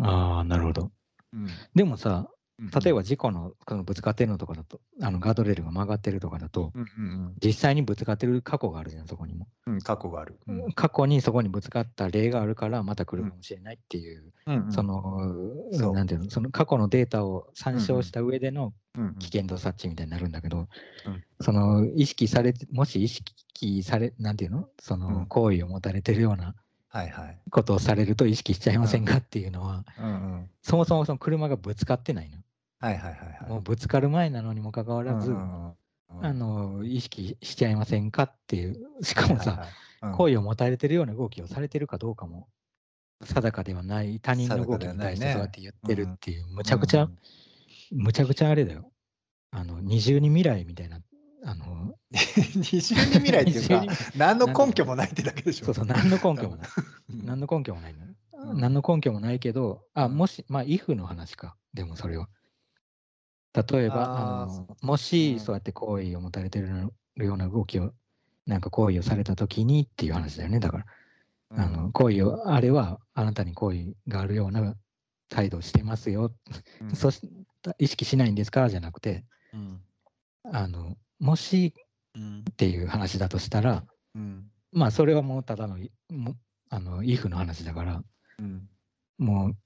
[0.00, 0.92] ああ、なるほど。
[1.32, 1.68] うん。
[1.74, 2.28] でもさ、
[2.60, 7.34] 例えば事故のこのぶつかってるのとかだと、あのガードレールが曲がってるとかだと、うんうんうん。
[7.42, 9.48] 実際にぶつかってる過去があるじゃん、そこにも。
[9.66, 10.38] うん、過去がある。
[10.46, 10.72] うん。
[10.72, 14.72] 過去にそこにぶつかった例があるから、また来るかもしれないっていう、うんうん。
[14.72, 15.20] その、
[15.72, 18.74] そなんていうの、その過去のデータを参照した上での
[19.18, 20.66] 危険度察知みたいになるんだけど、うん
[21.42, 26.54] その意識されて、もし意識され、なんていうの、その行為を持たれてるような
[26.90, 27.38] はいはい。
[27.50, 32.38] ことをされると意識しちゃいませんかっていうのは、うんうん、そもそもその車がぶつかってないの。
[32.80, 35.72] はいはいはい、はい、もうぶつかる前なのにもかかわらず、うんうん
[36.22, 39.68] あの意識しちゃいませんかっていう、しかもさ、はいはい
[40.06, 42.48] はい、好意を持たれてるような動きをされてるかどうかも
[43.24, 47.08] 定かではない他人の動きに対してそうやって言ってるっていう、むちゃくちゃ、
[47.92, 48.90] むちゃくちゃあれだよ。
[49.52, 51.00] あの二重に未来みたいな
[51.44, 53.84] あの、 二重に未来っていうか、
[54.16, 55.66] 何の根拠もないってだけでしょ。
[55.66, 56.68] そうそう、何の根拠もない。
[57.08, 58.00] 何の根拠もないの。
[58.54, 62.28] 何の根拠もないけど、あ、もし、まあ、if の話か、でもそれは。
[63.54, 67.92] 例えば、あのもし、そうやって好意を持たれてるような動きを、
[68.46, 70.86] なんか行為をされたときにっていう話だよね、だから。
[71.52, 74.76] あの行為を、あれはあなたに好意があるような
[75.28, 76.32] 態度をしてますよ、
[76.80, 77.28] うん、そし
[77.78, 78.68] 意識しないんですか？
[78.68, 79.80] じゃなくて、うん、
[80.44, 81.74] あのもし
[82.16, 83.84] っていう話だとしたら、
[84.14, 85.76] うん、まあそれはもうただの
[86.08, 86.36] も
[86.68, 88.04] あのイフの話だから、
[88.38, 88.68] うん、
[89.18, 89.56] もう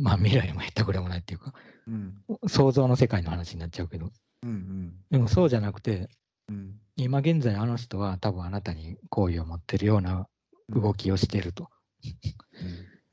[0.00, 1.54] まあ未来も減ったくれもないっていうか、
[1.86, 2.14] うん、
[2.48, 4.10] 想像の世界の話になっちゃうけど、
[4.42, 6.08] うんうん、でもそうじゃなくて、
[6.48, 10.26] うん、今現在あの人は多分あなたに好意を持ってるような
[10.68, 11.68] 動きをしてると、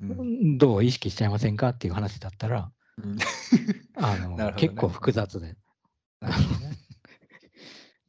[0.01, 0.11] うん。
[0.11, 2.71] うん、どう意識しちゃいませんかっていう話だったら、
[3.95, 5.55] あの、 ね、結構複雑で。
[6.21, 6.77] なるほどね。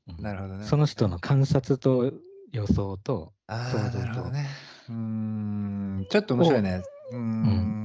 [0.20, 0.64] なるほどね。
[0.64, 2.12] その人の観察と
[2.53, 4.31] 予想と想像と。
[4.31, 4.49] ね、
[4.89, 6.83] うん、ちょっと面白いね。
[7.12, 7.78] うん。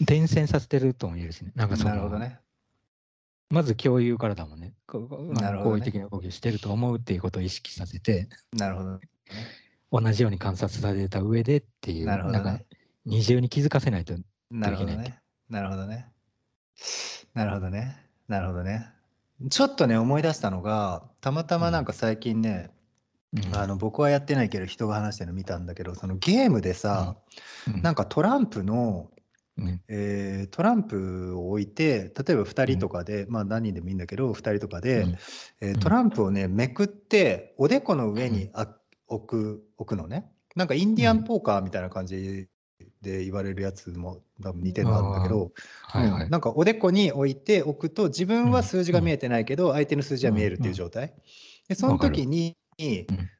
[0.00, 1.52] 伝染させてるとも言えるしね。
[1.54, 2.38] なんかそなるほどね。
[3.50, 4.72] まず共有からだもんね。
[4.88, 8.28] なるほど、ね、好意的な動きをしてると思うっていうことを意識させて。
[8.52, 9.00] なるほど、ね。
[9.90, 12.64] 同じように観察された上でっていう、なるほど、ね、なんか
[13.04, 14.14] 二重に気づかせないと
[14.50, 15.20] なるほどね。
[15.48, 16.06] なるほどね。
[17.34, 17.96] なるほどね。
[18.28, 18.88] なるほどね。
[19.48, 22.70] ちょっとね、思い出したのが、たまたまなんか最近ね、
[23.32, 23.56] うん。
[23.56, 27.16] あの、僕はやってないけど、人が話してるの見たんだけど、そのゲームでさ、
[27.72, 27.82] うん。
[27.82, 29.10] なんかトランプの、
[29.60, 29.80] うん。
[29.88, 35.16] えトランプを置いて、例えば2人とかで、まあ、何人でもいいんだけど、2人とかうで、ん。
[35.60, 38.76] えトランプをね、めくって、おでこの上にあ
[39.08, 40.32] 置く置くのね。
[40.56, 42.48] なんかインディアンポーカーみたいな感じ
[43.02, 45.52] で言われるやつも多分似てるのあるんだけど、
[45.82, 51.14] はいはい、うん、なんかおでこに置いておくと自分は数字が見えてないけど、相手の数字は見えるっていう状態。
[51.68, 52.56] でその時に、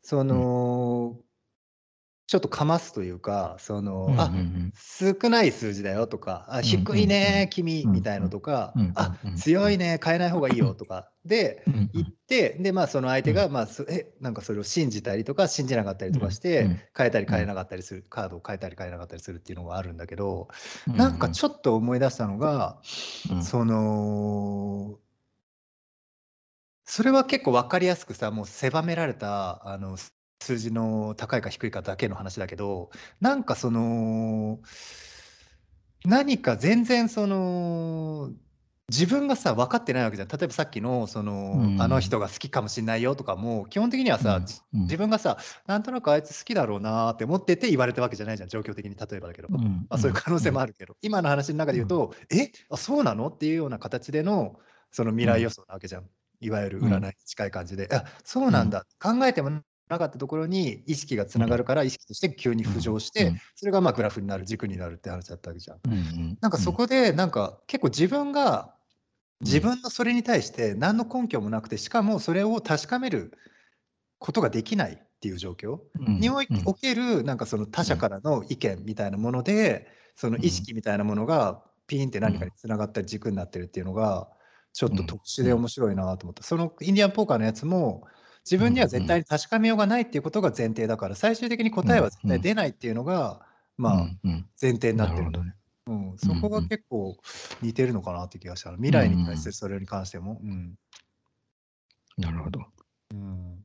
[0.02, 1.20] その、
[2.30, 4.32] ちょっとかますというか、その、うんうんうあ、
[4.68, 4.72] ん。
[4.72, 7.92] 少ない数字だよとか、あ、うん低いうんね、君うん。
[7.92, 9.34] みたいのとかうんうん、あ、うんうん。
[9.34, 11.90] 強いね、変えない方がいいよとかでうんうん。
[11.92, 13.32] 言って、で、まあ、その相うん。
[13.32, 16.82] 手が、まあ、そえ、なんかそれを信じたりとか、信じなかったりとかしうんうて、ん。
[16.96, 17.34] 変えたりうん。
[17.34, 20.46] 変えなかったりする、カードを変えたり変えなかったりするっていうのがあるんだけど、
[20.86, 21.32] うんなんかうん。
[21.32, 22.80] ちょっと思い出したのが、
[23.28, 23.42] うん。
[23.42, 25.00] その
[26.84, 34.61] それは結構分かりやすくさ、もう狭められた、あの、す数字の高いか低いかだけの話だけど、なんかその
[36.05, 38.30] 何か全然その、
[38.88, 40.28] 自分がさ、分かってないわけじゃん。
[40.28, 41.22] 例えばさっきのそ
[41.53, 42.01] うの、あのん。
[42.01, 44.41] 人が好きかもしんないよとかも、基本的にはさ、
[44.72, 44.88] うん。
[44.88, 45.36] 自分がさ、
[45.66, 49.51] なんとなくあいつ好きだろうなって思ってて言われたわけじゃないじゃん、状況的に例えばだけど。
[49.51, 50.49] うんま、うんそういう可能うん。
[50.49, 51.82] 性もあるけど、今の話の中でうん。
[51.84, 54.59] 言うと、え、あ、そうなのっていうような形での、
[54.91, 55.41] その未うん。
[55.41, 56.09] 来予想なわけじゃん。
[56.41, 57.01] いわゆるうん。
[57.01, 58.61] 占いに近い感じで、あ、そううん。
[58.61, 59.51] なんだ、考えても
[59.91, 61.43] なかったところに意識がうん。
[61.43, 62.80] 繋がるから、意識として急に浮うん。
[62.80, 63.41] 上して、うん。
[63.57, 65.80] それが、ま、グラフになる、軸になるって話だったわけじゃん。
[66.41, 66.70] なんかうん。
[66.70, 68.76] そこで、なんか結構自分が、
[69.41, 69.57] うん。
[69.57, 73.32] 自分のそれに対して何の根拠もなくて、しかもそれを確かめる
[74.18, 76.30] ことができないっていう状況うに
[76.64, 77.97] おける、なんかその他うん。
[77.97, 80.66] 者からの意見みたいなもので、その意うん。
[80.66, 82.32] 識みたいなものがピーンってうん。
[82.32, 84.30] 何かに繋がったり軸になってるっていうのが、
[84.74, 85.51] ちょっうんと特殊うん。
[85.51, 86.43] で面白いなと思った。
[86.45, 88.05] そのインディアンポーカーのやつも、
[88.45, 88.91] 自うん分にはうん。
[88.91, 92.26] 絶対に確かめようがないっていうことが前提だから、最終的にう答えは絶。
[92.26, 93.47] 対出ないっていうのが、
[93.78, 94.11] うまあ。
[94.61, 95.24] 前提になってる。
[95.24, 95.55] なるほどね。
[95.86, 96.62] うん、うそこが。
[96.62, 97.16] 結構
[97.62, 98.70] 似てるのかなって気がした。
[98.72, 99.53] 未来に対してん。
[99.53, 100.41] それに関しても。
[100.43, 100.78] うん。
[102.18, 102.61] なるほど。
[103.12, 103.64] うん。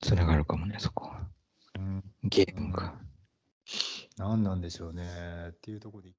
[0.00, 1.28] 繋がるかもね、そこは。
[1.76, 2.04] うん。
[2.24, 2.72] ゲームうん。
[2.72, 2.94] か。
[4.18, 5.04] なんなんでしょうね
[5.50, 6.10] っていうとこで